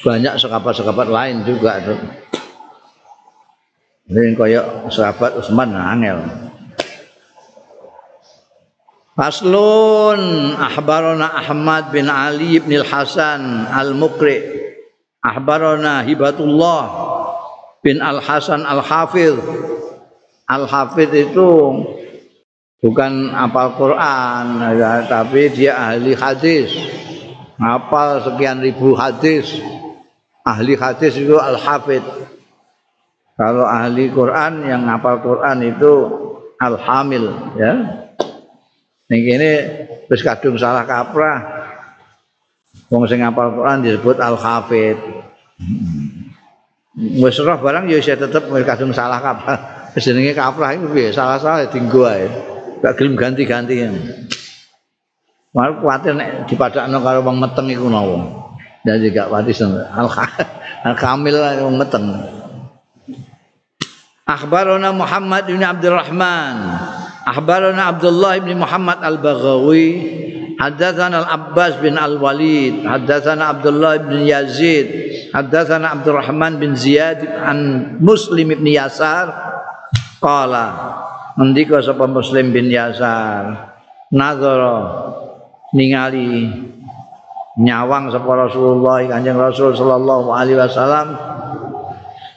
[0.00, 1.76] banyak sahabat-sahabat lain juga.
[4.08, 6.43] Ini kaya sahabat Utsman angel.
[9.14, 14.42] Faslun ahbarona Ahmad bin Ali bin Al-Hasan Al-Muqri
[15.22, 16.84] ahbarona Hibatullah
[17.78, 19.38] bin Al-Hasan Al-Hafiz
[20.50, 21.50] Al-Hafiz itu
[22.84, 26.68] bukan apal Quran ya, tapi dia ahli hadis.
[27.56, 29.56] Apal sekian ribu hadis.
[30.44, 32.04] Ahli hadis itu al hafid
[33.40, 35.92] kalau ahli Quran yang apal Quran itu
[36.60, 37.32] al hamil
[39.12, 39.52] ya ini
[40.08, 41.38] terus kadung salah kaprah
[42.88, 44.96] wong sing apal Quran disebut al hafid
[46.96, 49.58] wis roh barang ya tetep kadung salah kaprah
[50.04, 52.26] jenenge kaprah itu salah-salah tinggu ae
[52.84, 53.80] gak gelem ganti-ganti.
[55.56, 58.52] Mal kuwatir nek dipadakno karo wong meteng iku nawa.
[58.84, 59.56] Jadi gak pati
[60.84, 62.04] al kamil wong meteng.
[64.28, 66.56] Akhbarana Muhammad bin Abdurrahman.
[67.24, 69.88] Akhbarana Abdullah bin Muhammad Al-Baghawi.
[70.54, 74.86] Haddatsana Al-Abbas bin Al-Walid, haddatsana Abdullah bin Yazid,
[75.34, 77.58] haddatsana Abdurrahman bin Ziyad an
[77.98, 79.34] Muslim bin Yasar
[80.22, 80.66] qala
[81.34, 83.74] ngendika sapa Muslim bin Yasar
[84.14, 85.10] nazara
[85.74, 86.54] ningali
[87.58, 91.18] nyawang sapa Rasulullah Kanjeng Rasul sallallahu alaihi wasallam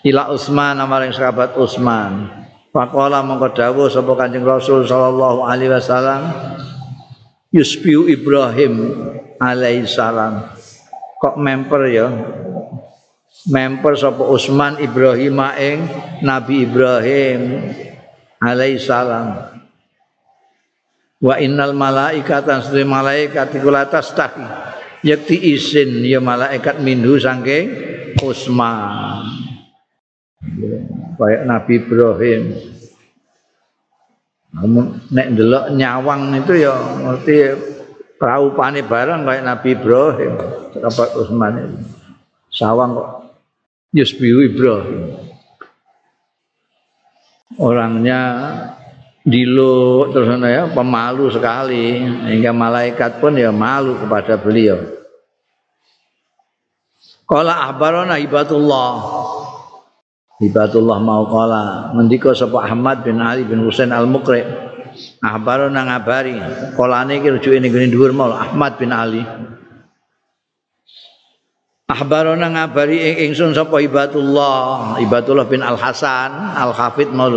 [0.02, 2.34] ila Utsman amaring sahabat Utsman
[2.78, 6.30] Faqala mongko dawuh sapa Kanjeng Rasul sallallahu alaihi wasallam
[7.50, 8.94] Yusbiu Ibrahim
[9.42, 10.46] alaihi salam.
[11.18, 12.06] Kok memper ya?
[13.50, 15.90] Memper sapa Utsman Ibrahim ing
[16.22, 17.66] Nabi Ibrahim
[18.46, 19.58] alaihi salam.
[21.18, 24.46] Wa innal malaikata sedhe malaikat iku latas tahi
[25.02, 27.74] yakti isin ya malaikat minhu saking
[28.22, 29.26] Utsman
[31.18, 32.42] kayak Nabi Ibrahim.
[35.12, 37.36] Nek ndelok nyawang itu ya ngerti
[38.18, 40.34] praupane barang kayak Nabi Ibrahim.
[40.78, 41.78] Sahabat Utsman itu.
[42.54, 43.10] Sawang kok.
[43.94, 45.02] Yusbiu Ibrahim.
[47.58, 48.22] Orangnya
[49.28, 52.02] dilo terus ya pemalu sekali.
[52.06, 54.98] Hingga malaikat pun ya malu kepada beliau.
[57.28, 59.27] Kala ahbarona ibatullah
[60.38, 64.46] Ibatullah mau kala ngendika sapa Ahmad bin Ali bin Husain Al-Muqri.
[65.22, 66.38] Ahbarona ngabari
[66.78, 69.26] kalane iki rujuke ning dhuwur mau Ahmad bin Ali.
[71.90, 77.34] Ahbarona ngabari ing ingsun sapa Ibatullah Ibatullah bin Al Hasan Al Hafid mau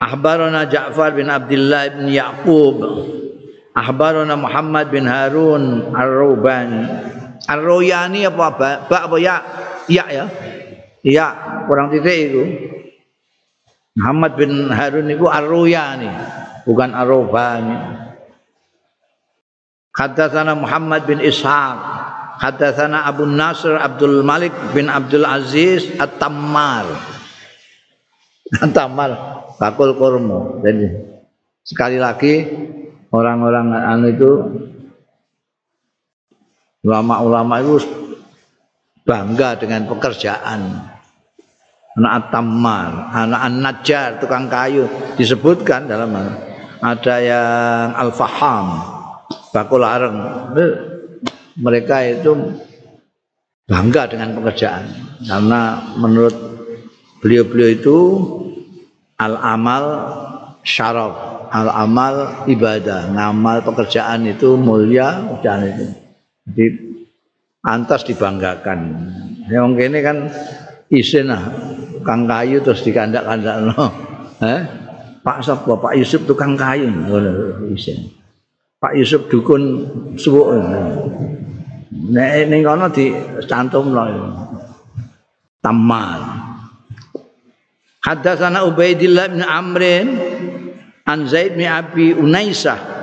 [0.00, 2.76] Ahbarana Ja'far bin Abdullah bin Yaqub.
[3.72, 6.84] Ahbarana Muhammad bin Harun Ar-Rubani
[7.48, 8.46] Ar-Royani apa?
[8.52, 9.16] Ba, ba apa?
[9.16, 9.40] Ya?
[9.88, 10.26] Ya ya.
[11.00, 11.26] Ya,
[11.64, 12.42] kurang titik itu.
[13.96, 16.08] Muhammad bin Harun itu Ar-Royani,
[16.68, 17.76] bukan Ar-Rubani.
[19.90, 21.78] Haddatsana Muhammad bin Ishaq,
[22.38, 26.86] haddatsana Abu Nasr Abdul Malik bin Abdul Aziz At-Tammar.
[28.62, 29.10] At-Tammar
[29.60, 30.62] bakul kurma.
[30.64, 30.86] Jadi
[31.66, 32.46] sekali lagi
[33.12, 34.30] orang-orang anu itu
[36.86, 37.99] ulama-ulama itu
[39.10, 40.86] bangga dengan pekerjaan
[41.98, 44.86] anak tammar, anak an-najjar, tukang kayu
[45.18, 46.14] disebutkan dalam
[46.78, 48.78] ada yang al-faham,
[49.50, 50.18] bakul areng.
[51.58, 52.30] Mereka itu
[53.66, 54.86] bangga dengan pekerjaan
[55.26, 56.34] karena menurut
[57.20, 57.98] beliau-beliau itu
[59.18, 59.84] al-amal
[60.62, 65.86] syaraf, al-amal ibadah, ngamal pekerjaan itu mulia, pekerjaan itu.
[66.48, 66.66] Jadi
[67.64, 68.80] antas dibanggakan.
[69.50, 70.16] Yang ini kan
[70.88, 71.42] isin lah,
[72.04, 73.84] kang kayu terus dikandak-kandak no.
[74.40, 74.60] Eh?
[75.20, 76.88] Pak Sopo, Pak Yusuf tukang kayu,
[77.68, 78.08] isin.
[78.80, 79.84] Pak Yusuf dukun
[80.16, 80.56] suwuk.
[81.90, 83.12] Nek ning kono di
[83.44, 84.08] cantum loh.
[85.60, 86.20] Tamal.
[88.00, 90.06] Haddatsana Ubaidillah bin Amrin
[91.04, 92.99] an Zaid bin Abi Unaisah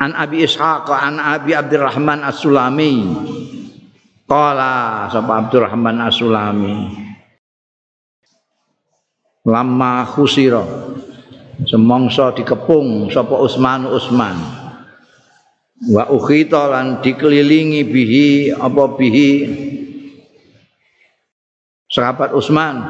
[0.00, 3.04] an Abi Ishaq an Abi Abdurrahman As-Sulami.
[4.24, 6.74] Qala sapa Abdurrahman As-Sulami?
[9.44, 10.64] Lama khusira
[11.68, 14.36] semongso dikepung sapa Utsman Utsman.
[15.80, 19.30] Wa ukhita lan dikelilingi bihi apa bihi?
[21.90, 22.84] Sahabat Utsman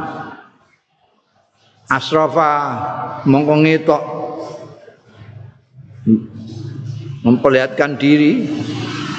[1.91, 2.53] asrafa
[3.27, 4.03] mongko ngetok
[7.21, 8.49] memperlihatkan diri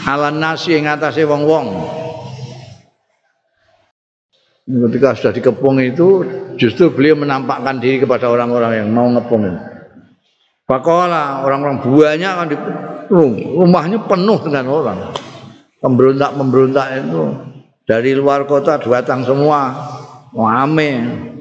[0.10, 1.68] ala nasi yang atasnya wong-wong.
[4.72, 6.24] Ketika sudah dikepung itu
[6.56, 9.58] justru beliau menampakkan diri kepada orang-orang yang mau ngepung.
[10.64, 12.58] Pakola orang-orang banyak kan di
[13.58, 15.00] rumahnya penuh dengan orang.
[15.82, 17.24] Pemberontak-pemberontak itu
[17.84, 19.76] dari luar kota datang semua.
[20.32, 21.36] Amin.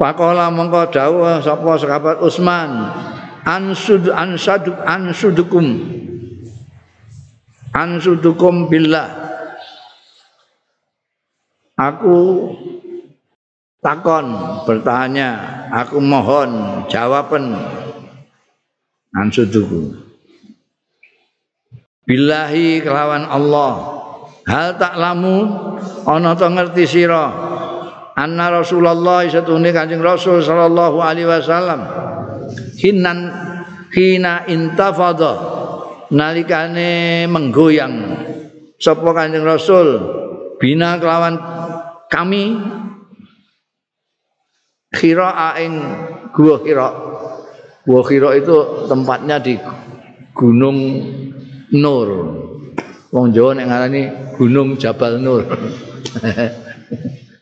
[0.00, 2.70] Pakola mengko dawuh sapa sahabat Utsman
[3.44, 5.66] ansud ansaduk ansudukum.
[7.74, 9.08] Ansudukum billah.
[11.76, 12.50] Aku
[13.84, 14.26] takon
[14.64, 15.30] bertanya.
[15.84, 17.58] Aku mohon jawaban.
[19.14, 20.00] Ansudukum.
[22.04, 23.72] Billahi kelawan Allah.
[24.44, 25.48] Hal tak lamu
[26.04, 27.32] ana to ngerti sira?
[28.14, 31.82] Anna Rasulullah satune Kanjeng Rasul sallallahu alaihi wasallam
[32.84, 33.32] hinan
[33.88, 35.32] hina intafadha
[36.12, 38.20] nalikane menggoyang
[38.76, 39.88] sapa Kanjeng Rasul
[40.60, 41.40] bina kelawan
[42.12, 42.60] kami
[44.94, 45.74] Khira ing
[46.30, 46.88] gua Khira.
[47.82, 49.58] Gua Khira itu tempatnya di
[50.30, 50.78] Gunung
[51.74, 52.08] Nur.
[53.10, 54.02] Wong Jawa nek ngarani
[54.38, 55.42] Gunung Jabal Nur.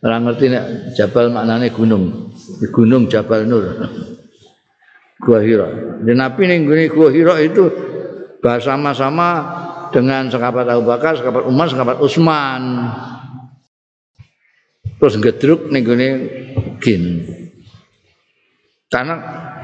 [0.05, 2.33] Orang ngerti nek Jabal maknane gunung.
[2.73, 3.65] Gunung Jabal Nur.
[5.23, 5.69] Gua Hira.
[6.03, 7.71] Dan Nabi ning Gua Hira itu
[8.43, 9.31] bersama-sama
[9.95, 12.63] dengan sahabat Abu Bakar, sahabat Umar, sahabat Utsman.
[14.99, 16.09] Terus gedruk ning gone
[16.83, 17.03] gin.
[18.91, 19.15] Karena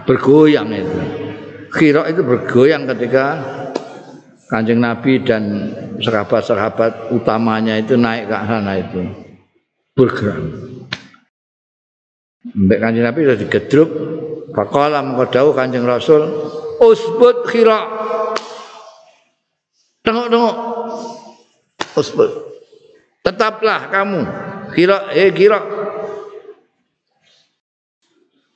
[0.07, 0.99] bergoyang itu.
[1.69, 3.39] Kira itu bergoyang ketika
[4.49, 5.69] Kanjeng Nabi dan
[6.01, 9.05] sahabat-sahabat utamanya itu naik ke sana itu
[9.93, 10.41] bergerak.
[12.57, 13.91] Mbak Kanjeng Nabi sudah digedruk,
[14.49, 16.25] Faqala mengkodau Kanjeng Rasul,
[16.81, 17.85] usbut khira.
[20.01, 20.57] Tengok-tengok.
[21.99, 22.31] Usbut.
[23.21, 24.21] Tetaplah kamu.
[24.73, 25.61] Khira, eh khira.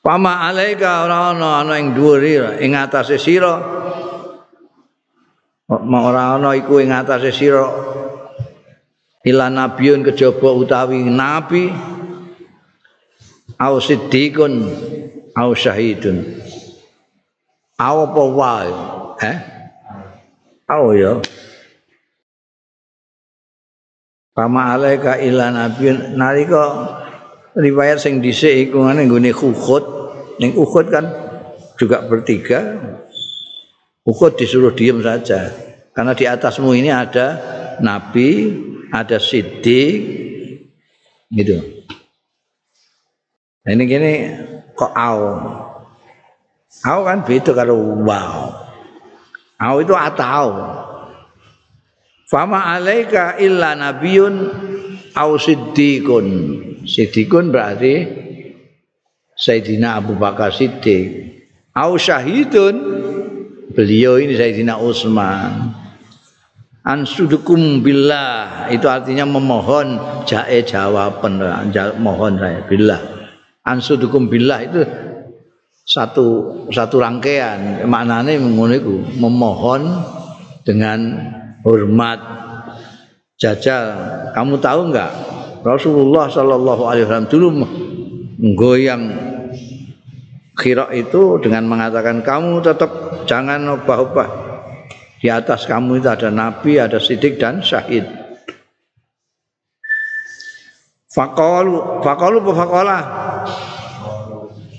[0.02, 3.54] Pama alaika ora ana ana ing dhuwur ing atase sira.
[5.70, 7.68] Ora ana iku ing atase sira.
[9.22, 11.70] Ila nabiun kejaba utawi nabi.
[13.62, 14.54] Au siddiqun
[15.36, 16.24] au syahidun.
[17.80, 18.72] Au apa wae?
[19.24, 19.36] Eh?
[20.68, 21.12] Au ya.
[24.32, 26.62] Pama alaika ila nabiun nalika
[27.52, 29.84] riwayat sing dhisik iku ngene nggone Uhud
[30.40, 31.04] ning Uhud kan
[31.76, 32.80] juga bertiga
[34.08, 35.52] Uhud disuruh diam saja
[35.92, 37.36] karena di atasmu ini ada
[37.84, 38.56] nabi
[38.88, 40.00] ada siddiq
[41.28, 41.60] gitu
[43.68, 44.12] nah, ini gini
[44.74, 45.20] kok au
[46.82, 48.52] au kan beda karo wow
[49.56, 50.46] au itu atau
[52.26, 54.34] fama alaika illa nabiyun
[55.16, 56.28] au siddiqun
[56.82, 57.94] Siddiqun berarti
[59.38, 61.30] Sayyidina Abu Bakar Siddiq.
[61.72, 62.74] Au syahidun
[63.72, 65.72] beliau ini Sayyidina Utsman.
[66.82, 71.38] Ansudukum billah itu artinya memohon jae jawaban
[72.02, 73.00] mohon saya billah.
[73.62, 74.82] Ansudukum billah itu
[75.86, 76.26] satu
[76.70, 79.82] satu rangkaian maknanya mengono memohon
[80.66, 80.98] dengan
[81.66, 82.18] hormat
[83.38, 83.98] jajal
[84.34, 85.10] kamu tahu enggak
[85.62, 87.48] Rasulullah Shallallahu Alaihi Wasallam dulu
[88.38, 89.02] menggoyang
[90.58, 92.90] kira itu dengan mengatakan kamu tetap
[93.26, 94.52] jangan obah-obah
[95.22, 98.02] di atas kamu itu ada nabi, ada sidik dan syahid.
[101.14, 102.98] Fakalu apa fakola?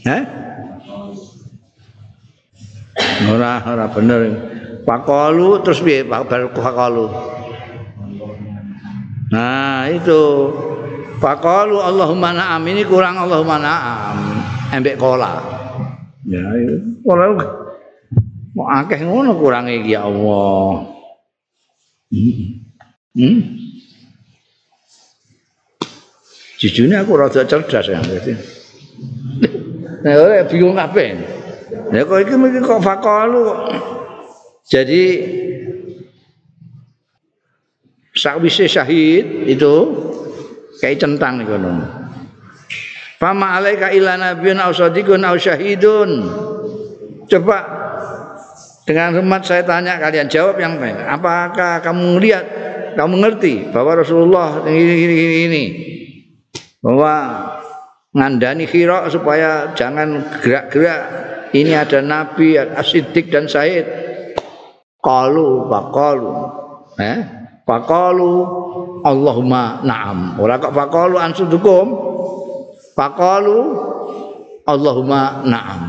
[0.03, 0.23] Eh?
[3.31, 4.21] Ora, ora bener.
[4.83, 6.03] Fakalu terus piye?
[6.05, 7.07] Fakalu.
[9.33, 10.21] Nah, itu
[11.23, 14.17] Faqalu Allahumma na'am ini kurang Allahumma na'am.
[14.75, 15.39] Embek kola.
[16.27, 16.43] Ya,
[16.99, 17.31] kola
[18.53, 20.93] mau akeh ngono kurang iki ya Allah.
[22.13, 22.37] Hmm.
[23.17, 23.39] hmm?
[26.61, 28.52] Jujurnya aku rada cerdas ya berarti.
[30.03, 31.15] Nah, ora bingung kabeh.
[31.95, 33.43] Ya kok iki mesti kok faqalu
[34.67, 35.03] Jadi
[38.13, 39.73] sakwise syahid itu
[40.79, 41.71] kayak centang nih kono.
[43.19, 46.27] Fama alaika illa nabiyyun aw sadiqun aw syahidun.
[47.31, 47.57] Coba
[48.83, 50.99] dengan hormat saya tanya kalian jawab yang baik.
[51.07, 52.45] Apakah kamu lihat,
[52.99, 55.63] kamu ngerti bahwa Rasulullah ini ini ini, ini.
[56.83, 57.15] bahwa
[58.13, 61.01] ngandani khira supaya jangan gerak-gerak.
[61.53, 63.85] Ini ada Nabi, Asidik dan Said.
[65.03, 66.31] Kalu, bakalu.
[66.97, 67.19] Eh?
[67.67, 68.33] Faqalu
[69.03, 70.39] Allahumma na'am.
[70.39, 71.85] Ora kok faqalu ansudukum.
[72.95, 73.59] Faqalu
[74.65, 75.81] Allahumma na'am.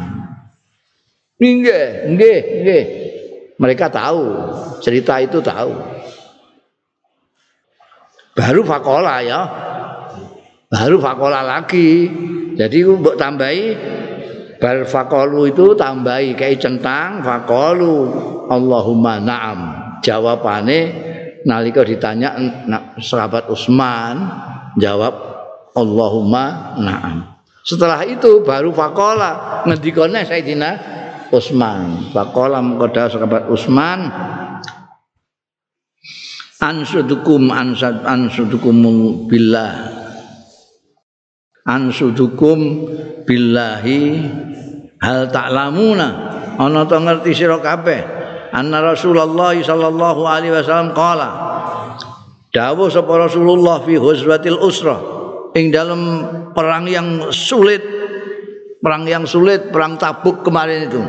[1.39, 2.85] Nggih, nggih, nggih.
[3.55, 4.23] Mereka tahu,
[4.83, 5.73] cerita itu tahu.
[8.35, 9.41] Baru fakola ya.
[10.75, 12.11] Baru fakola lagi.
[12.59, 13.63] Jadi mbok tambahi
[14.59, 18.11] bar fakolu itu tambahi kayak centang fakolu
[18.51, 19.61] Allahumma na'am.
[20.03, 20.79] Jawabane
[21.47, 22.35] nalika ditanya
[22.99, 24.19] sahabat Utsman
[24.75, 25.15] jawab
[25.79, 27.17] Allahumma na'am.
[27.63, 30.71] Setelah itu baru fakola ngendikane Sayyidina
[31.31, 32.11] Utsman.
[32.11, 34.11] Fakola mengkoda sahabat Utsman
[36.59, 38.75] ansudukum ansad ansudukum
[39.29, 40.04] billah
[41.65, 42.89] ansudukum
[43.25, 44.01] billahi
[45.01, 46.09] hal ta'lamuna.
[46.61, 48.01] Ana to ngerti sira kabeh?
[48.55, 51.31] Anna Rasulullah sallallahu alaihi wasallam qala
[52.55, 55.03] dawuh sapa Rasulullah fi huzwatil usrah
[55.59, 56.23] ing dalam
[56.55, 57.83] perang yang sulit
[58.79, 61.03] perang yang sulit perang Tabuk kemarin itu.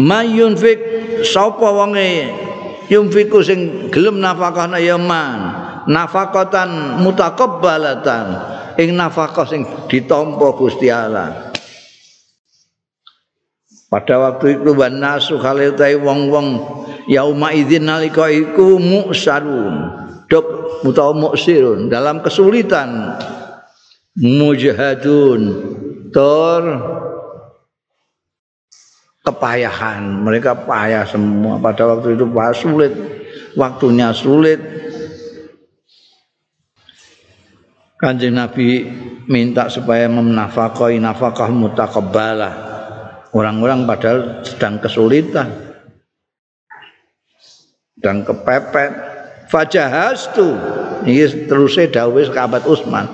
[0.00, 0.80] Mayunfik
[1.28, 2.32] sapa wonge
[2.88, 5.55] yunfiku sing gelem nafakahna yaman
[5.86, 8.26] nafakatan mutakabbalatan
[8.76, 11.54] ing nafakah sing ditampa Gusti Allah.
[13.86, 16.58] Pada waktu itu wan nasu khalil wong-wong
[17.06, 19.94] yauma idzin nalika iku muksarun
[20.26, 20.46] dok
[20.82, 23.18] utawa muksirun dalam kesulitan.
[24.16, 25.40] Mujahadun.
[26.08, 26.62] Tor
[29.20, 30.02] kepayahan.
[30.24, 31.60] Mereka payah semua.
[31.60, 32.92] Pada waktu itu pas sulit.
[33.56, 34.60] Waktunya sulit
[37.96, 38.84] Kanjeng Nabi
[39.24, 42.54] minta supaya menafkahi nafkah mutakabbalah
[43.32, 45.48] orang-orang padahal sedang kesulitan.
[47.96, 49.16] Dan kepepet.
[49.46, 50.58] Fajahas tu
[51.06, 53.06] ini terusnya dawai sahabat Utsman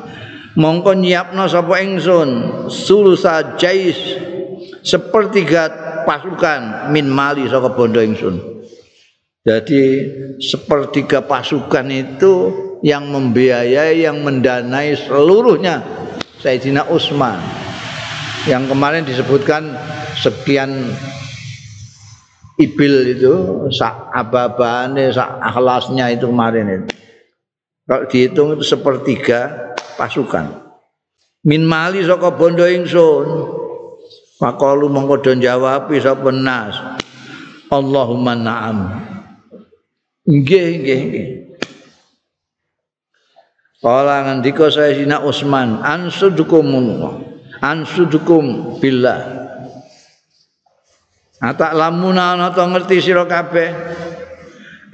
[0.56, 2.30] mongko nyiapno sapa ingsun?
[2.72, 3.96] Sulusa jais.
[4.82, 5.70] Sepertiga
[6.08, 8.40] pasukan min mali saka bondo ingsun.
[9.42, 9.82] Jadi
[10.38, 12.34] sepertiga pasukan itu
[12.82, 15.80] yang membiayai, yang mendanai seluruhnya
[16.42, 17.38] Sayyidina Utsman.
[18.50, 19.62] Yang kemarin disebutkan
[20.18, 20.90] sekian
[22.58, 23.34] ibil itu
[23.70, 26.88] sak ababane sak akhlasnya itu kemarin itu.
[27.86, 30.58] Kalau dihitung itu sepertiga pasukan.
[31.46, 33.26] Min mali saka bondo ingsun.
[34.42, 36.74] Faqalu mongko do jawab sapa nas.
[37.70, 38.78] Allahumma na'am.
[40.26, 41.28] Nggih nggih nggih.
[43.82, 46.70] Kala ngendika saya Sina Utsman, ansudukum
[47.58, 49.42] ansudukum billah.
[51.42, 53.74] Atak lamuna ana to ngerti sira kabeh.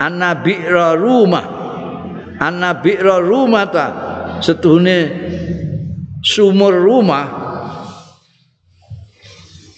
[0.01, 1.47] Annabi'ra rumah.
[2.41, 3.87] Annabi'ra rumah ta
[4.41, 4.99] setuhune
[6.25, 7.27] sumur rumah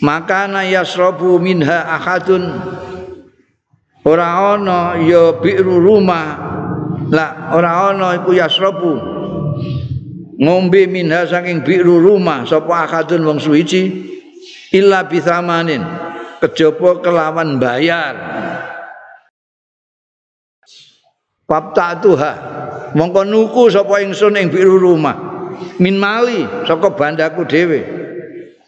[0.00, 2.44] maka na yasrabu minha ahadun
[4.04, 6.59] ora ana ya biru rumah
[7.10, 8.94] la ora ana iku yasrabu
[10.40, 14.08] ngombe minha saking biru rumah sapa ahadun wong suwiji
[14.72, 15.82] illa bisamanin
[16.40, 18.14] kejaba kelawan bayar
[21.50, 22.32] Papta tuha.
[22.94, 25.18] Mongko nuku sapa ingsun ing biru rumah.
[25.82, 27.80] Min mali saka bandaku dhewe.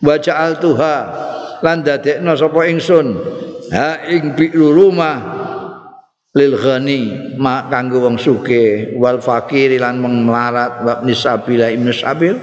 [0.03, 0.97] Wa ja'altuha
[1.63, 3.07] lan dadekno sapa ingsun.
[3.71, 5.42] Ha ing bi'ru rumah
[6.33, 7.01] lil ghani
[7.37, 12.41] ma kanggo wong sugih wal fakir lan melarat wa nisabila ibn sabil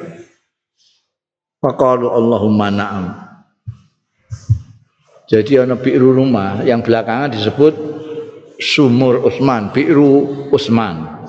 [1.57, 3.05] faqalu Allahumma na'am
[5.29, 7.73] jadi ana bi'ru rumah yang belakangan disebut
[8.61, 11.25] sumur Utsman bi'ru Utsman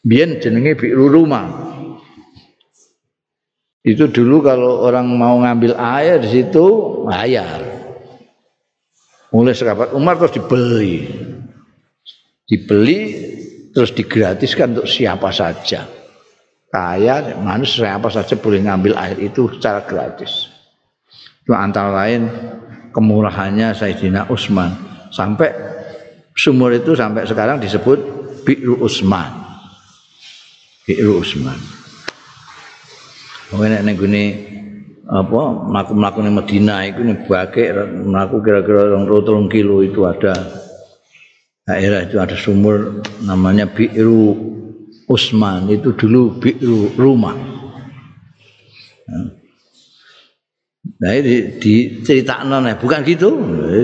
[0.00, 1.70] biyen jenenge bi'ru rumah
[3.80, 6.64] itu dulu kalau orang mau ngambil air di situ
[7.08, 7.64] bayar.
[9.32, 11.08] Mulai sekabat Umar terus dibeli.
[12.50, 12.98] Dibeli
[13.70, 15.86] terus digratiskan untuk siapa saja.
[16.70, 20.50] Kaya, manusia siapa saja boleh ngambil air itu secara gratis.
[21.46, 22.26] Itu antara lain
[22.90, 24.74] kemurahannya Sayyidina Utsman.
[25.14, 25.50] Sampai
[26.34, 27.98] sumur itu sampai sekarang disebut
[28.42, 29.30] Bi'ru Utsman.
[30.86, 31.58] Bi'ru Utsman.
[33.50, 34.24] Nek ning gone
[35.10, 37.74] apa mlaku-mlaku ning Madinah iku ning bakek
[38.06, 39.10] mlaku kira-kira 2
[39.50, 40.30] kilo itu ada
[41.64, 44.36] daerah itu ada sumur namanya Bi'ru
[45.10, 47.34] Usman itu dulu Bi'ru rumah.
[51.00, 53.30] Nah ini diceritakan nih, bukan gitu,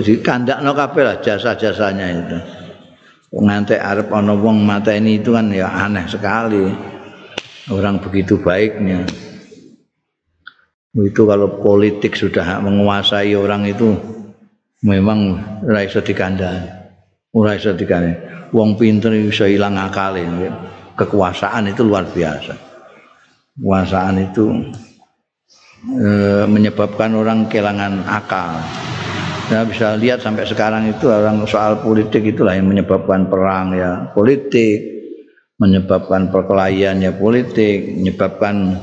[0.05, 2.39] di no kabeh lah jasa-jasanya itu.
[3.37, 6.64] Ngantek arep ana wong mata ini itu kan ya aneh sekali.
[7.66, 9.03] Orang begitu baiknya.
[10.97, 13.93] itu kalau politik sudah menguasai orang itu
[14.81, 16.76] memang ora iso dikandani
[17.37, 18.16] ora iso dikandani
[18.57, 20.16] wong pinter iso ilang akal
[20.97, 22.57] kekuasaan itu luar biasa.
[23.57, 24.45] Kekuasaan itu
[25.93, 26.09] e,
[26.49, 28.57] menyebabkan orang kehilangan akal.
[29.47, 34.82] Saya bisa lihat sampai sekarang itu orang soal politik itulah yang menyebabkan perang ya politik
[35.62, 38.74] menyebabkan perkelahian ya politik menyebabkan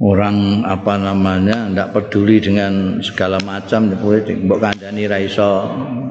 [0.00, 5.68] orang apa namanya tidak peduli dengan segala macam di politik mbok kandani ra iso.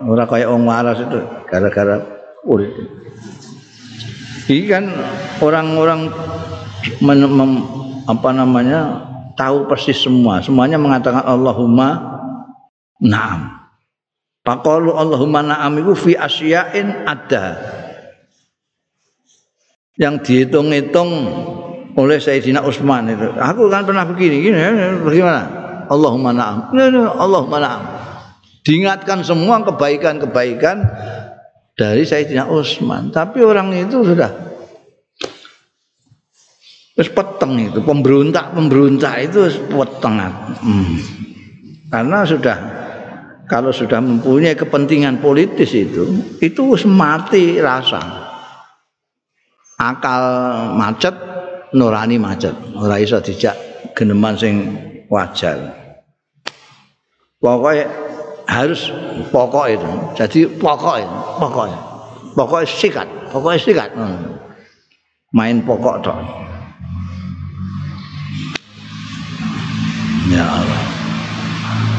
[0.10, 1.20] Ora kaya waras itu
[1.50, 2.02] gara-gara
[2.46, 3.00] politik
[4.50, 4.90] ini kan
[5.46, 6.10] orang-orang
[8.10, 8.80] apa namanya
[9.38, 10.42] tahu persis semua.
[10.42, 12.02] Semuanya mengatakan Allahumma
[12.98, 13.62] na'am.
[14.42, 17.62] Pakalu Allahumma na'am itu fi asyain ada
[20.02, 21.10] yang dihitung-hitung
[22.00, 23.28] oleh Sayyidina Utsman itu.
[23.36, 24.56] Aku kan pernah begini, gini,
[25.04, 25.43] bagaimana?
[25.91, 26.58] Allahumma na'am.
[27.20, 27.84] Allahumma na'am.
[28.64, 30.88] Diingatkan semua kebaikan-kebaikan
[31.76, 33.12] dari Sayyidina Utsman.
[33.12, 34.47] Tapi orang itu sudah
[36.95, 40.20] terus peteng itu, pemberontak-pemberontak itu peteng.
[40.20, 41.00] Hmm.
[41.88, 42.58] karena sudah
[43.47, 46.06] kalau sudah mempunyai kepentingan politis itu
[46.43, 48.04] itu mati rasa
[49.80, 50.24] akal
[50.76, 51.29] macet
[51.76, 52.54] nurani macet.
[52.76, 53.56] Ora iso dijak
[53.94, 54.56] geneman sing
[55.10, 55.76] wajar.
[57.40, 57.88] Pokoknya
[58.50, 58.90] harus
[59.30, 61.80] pokok itu jadi pokok itu pokoknya
[62.34, 63.90] pokoknya sikat pokoknya sikat.
[63.94, 64.42] Hmm.
[65.30, 66.18] main pokok toh
[70.34, 70.82] ya Allah.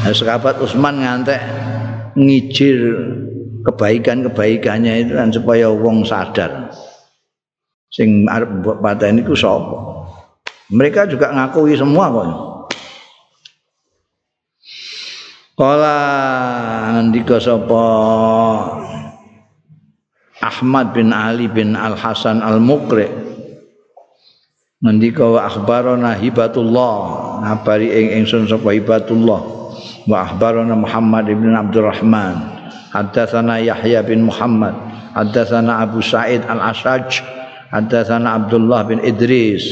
[0.01, 1.39] Nah, sahabat Utsman ngantek
[2.19, 2.79] ngijir
[3.63, 6.60] kebaikan-kebaikannya itu kan supaya wong sadar
[7.91, 10.07] sing arep mbok pateni ku sapa?
[10.71, 12.27] Mereka juga ngakui semua kok.
[15.59, 15.97] Kala
[16.95, 17.83] ngendika sapa?
[20.41, 23.05] Ahmad bin Ali bin Al Hasan Al Mukri
[24.81, 26.95] ngendika wa akhbarana hibatullah.
[27.45, 29.41] Ngabari ing ingsun sapa hibatullah.
[30.07, 32.41] Wa akhbarana Muhammad bin Abdurrahman.
[32.95, 34.73] Haddatsana Yahya bin Muhammad.
[35.13, 37.21] Haddatsana Abu Sa'id Al Asaj
[37.71, 39.63] haddatsana Abdullah bin Idris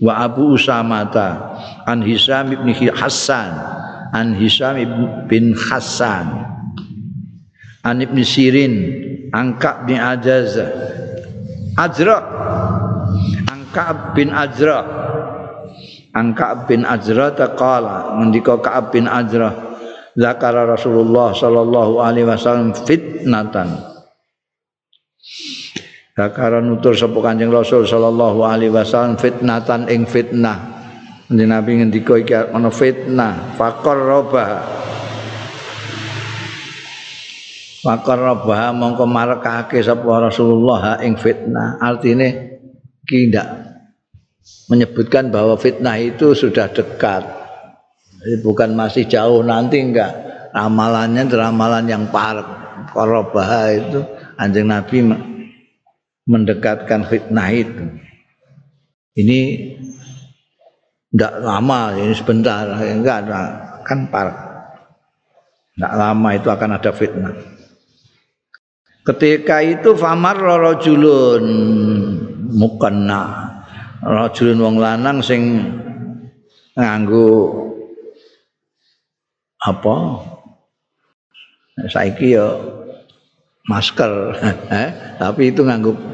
[0.00, 3.52] wa Abu Usamata an Hisam bin Hassan
[4.16, 4.76] an Hisam
[5.28, 6.26] bin Hassan
[7.84, 8.74] an Ibn Sirin
[9.30, 10.58] Angka bin Ajaz
[11.76, 12.18] Ajra
[13.48, 14.80] Angka bin Ajra
[16.12, 19.72] Angka bin Ajra taqala ngendika Ka'ab bin Ajra
[20.12, 23.80] zakara Rasulullah sallallahu alaihi wasallam fitnatan
[26.12, 30.60] Zakara nutur sapa Kanjeng Rasul sallallahu alaihi wasallam fitnatan ing fitnah.
[31.32, 34.60] Nanti Nabi ngendika iki ana fitnah fakor robah
[37.80, 41.80] fakor robah mongko marekake sapa Rasulullah ing fitnah.
[41.80, 42.60] Artine
[43.08, 43.48] ki ndak
[44.68, 47.24] menyebutkan bahwa fitnah itu sudah dekat.
[48.20, 50.12] Jadi bukan masih jauh nanti enggak.
[50.52, 52.60] Ramalannya ramalan yang parek.
[52.92, 54.04] Korobah itu
[54.36, 55.31] anjing Nabi
[56.32, 57.84] mendekatkan fitnah itu.
[59.12, 59.40] Ini
[61.12, 63.40] tidak lama ini sebentar enggak ada
[63.84, 64.28] kan par
[65.76, 67.36] tidak lama itu akan ada fitnah.
[69.04, 71.44] Ketika itu famar rajulun
[72.48, 73.52] mukanna
[74.00, 75.60] rajulun wong lanang sing
[76.72, 77.52] nganggo
[79.60, 79.96] apa?
[81.88, 82.52] Saiki ya
[83.66, 84.12] masker
[84.84, 84.90] eh?
[85.16, 86.11] tapi itu nganggo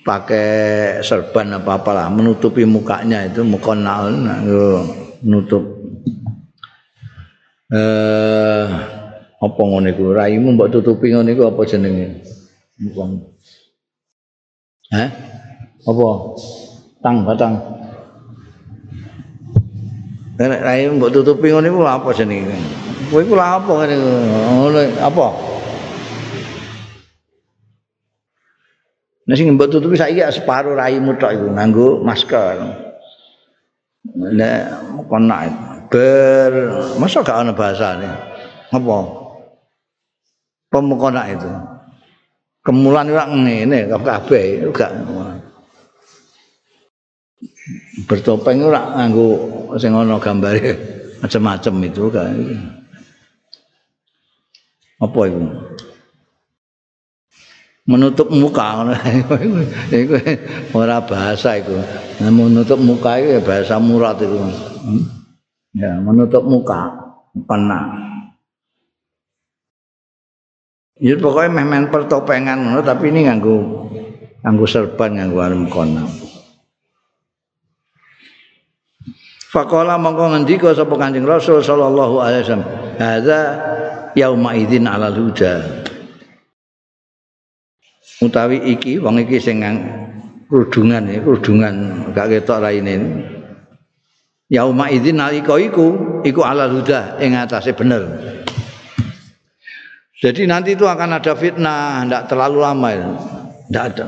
[0.00, 4.08] pakai serban apa apalah menutupi mukanya itu mukona
[5.20, 5.62] menutup
[7.70, 8.66] eh
[9.40, 12.20] apa ngono iku raimu mbok tutupi ngono iku apa jenenge
[12.92, 13.30] wong
[14.90, 15.06] Hah?
[15.86, 16.08] Apa?
[16.98, 17.54] Tang batang.
[20.34, 22.58] Nek raimu mbok tutupi ngono iku apa jenenge?
[23.06, 23.96] Kowe iku lha apa ngene?
[24.50, 25.26] Ngono apa?
[29.30, 32.58] Nah sing mbok tutupi saiki separuh raimu tok iku nganggo masker.
[34.10, 34.58] Nek
[35.06, 35.46] kena
[35.86, 36.52] ber
[36.98, 38.10] masa gak ana bahasane.
[38.74, 38.98] Apa?
[40.66, 41.46] Pemukona itu.
[42.66, 44.98] Kemulan ora ngene kabeh gak
[48.10, 49.30] bertopeng ora nganggo
[49.78, 50.74] sing ana gambare
[51.22, 52.34] macam-macam itu kan.
[54.98, 55.46] Apa itu?
[57.90, 58.86] Menutup muka
[59.90, 60.14] itu
[60.70, 61.74] ora bahasa itu
[62.22, 64.38] menutup muka ya bahasa murad itu
[65.74, 66.94] ya menutup muka
[67.50, 67.90] pernah
[71.02, 73.58] ya pokoknya memang pertopengan tapi ini nganggu
[74.46, 76.06] nganggu serban nganggu alam kona
[79.50, 82.70] Fakola mongko ngendika sapa Kanjeng Rasul sallallahu alaihi wasallam,
[83.02, 83.40] "Hadza
[84.14, 85.89] yauma idzin 'alal huda."
[88.20, 89.64] Utawi iki wong iki sing
[90.46, 91.74] kerudungan ya kerudungan
[92.12, 92.96] gak ketok raine.
[94.50, 98.02] Yauma idzin nalika iku iku ala huda ing atase bener.
[100.20, 103.08] Jadi nanti itu akan ada fitnah ndak terlalu lama ya.
[103.70, 104.04] Ndak ada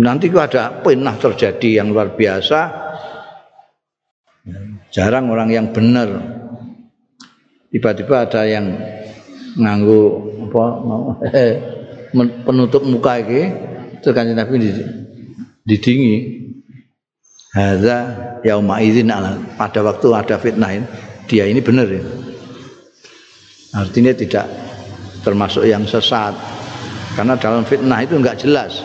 [0.00, 2.88] nanti itu ada fitnah terjadi yang luar biasa.
[4.90, 6.08] Jarang orang yang benar
[7.68, 8.80] tiba-tiba ada yang
[9.60, 10.02] nganggu
[10.48, 11.02] apa mau
[12.14, 13.42] penutup muka iki
[14.02, 14.62] terus kanjeng Nabi
[15.66, 16.16] didingi
[17.54, 17.98] hadza
[18.46, 19.10] yauma idzin
[19.58, 20.86] pada waktu ada fitnah ini
[21.26, 22.02] dia ini benar ya
[23.74, 24.46] artinya tidak
[25.26, 26.32] termasuk yang sesat
[27.18, 28.84] karena dalam fitnah itu enggak jelas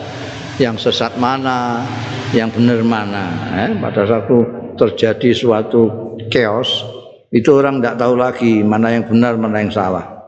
[0.58, 1.86] yang sesat mana
[2.34, 3.24] yang benar mana
[3.62, 4.44] eh, pada satu
[4.74, 7.02] terjadi suatu chaos
[7.32, 10.20] Itu orang tidak tahu lagi mana yang benar, mana yang salah.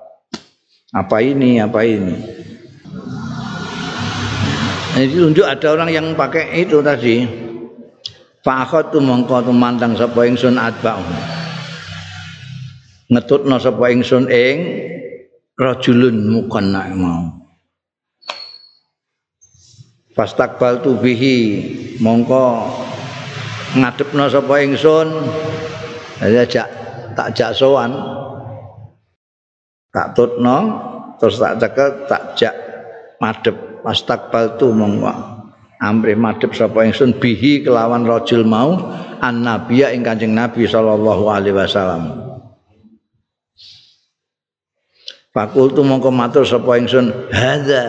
[0.89, 2.17] Apa ini, apa ini.
[4.95, 7.27] Ini tunjuk ada orang yang pakai itu tadi.
[8.47, 9.51] Fakot tu mongko tu
[9.99, 11.03] sapa ingsun atba'u.
[13.11, 14.57] Ngetutno sapa ingsun ing
[15.59, 17.27] rajulun mukanna mau.
[20.15, 21.39] Fastakbal tu bihi
[21.99, 22.71] mongko
[23.75, 25.11] ngadepno sapa ingsun.
[26.23, 26.71] Ajak
[27.19, 27.51] tak jak
[29.91, 30.59] tak tutno
[31.19, 32.55] terus tak cekel tak jak
[33.19, 35.13] madep mastakbal tu mongko.
[35.85, 38.89] Amri madep sapa ingsun bihi kelawan rajul mau
[39.21, 42.25] an nabiya ing kanjeng nabi sallallahu alaihi wasallam.
[45.35, 47.83] Fakultu mongko matur sapa ingsun hadza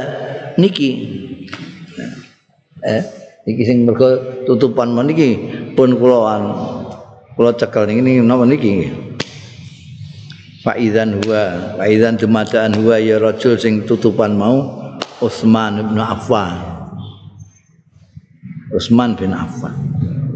[0.59, 0.91] niki.
[2.83, 3.01] Eh
[3.47, 5.39] iki sing mergo tutupan meniki
[5.77, 6.41] pun kula
[7.39, 8.91] kula cekel niki napa niki?
[10.65, 14.84] Faizan huwa Faizan dumadaan huwa ya rajul sing tutupan mau
[15.25, 16.53] Utsman bin Affan.
[18.69, 19.73] Utsman bin Affan.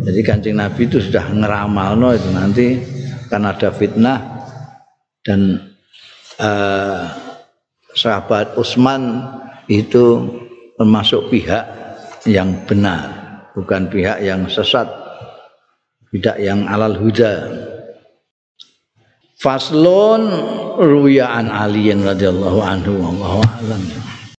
[0.01, 2.67] Jadi kancing Nabi itu sudah ngeramalno itu nanti
[3.29, 4.17] kan ada fitnah
[5.21, 5.69] dan
[6.41, 7.05] uh,
[7.93, 9.29] sahabat Utsman
[9.69, 10.25] itu
[10.81, 11.61] termasuk pihak
[12.25, 13.19] yang benar
[13.53, 14.87] bukan pihak yang sesat
[16.09, 17.53] tidak yang alal huda.
[19.39, 20.25] Faslun
[20.75, 23.83] ruya an Ali radhiyallahu anhu wallahu a'lam.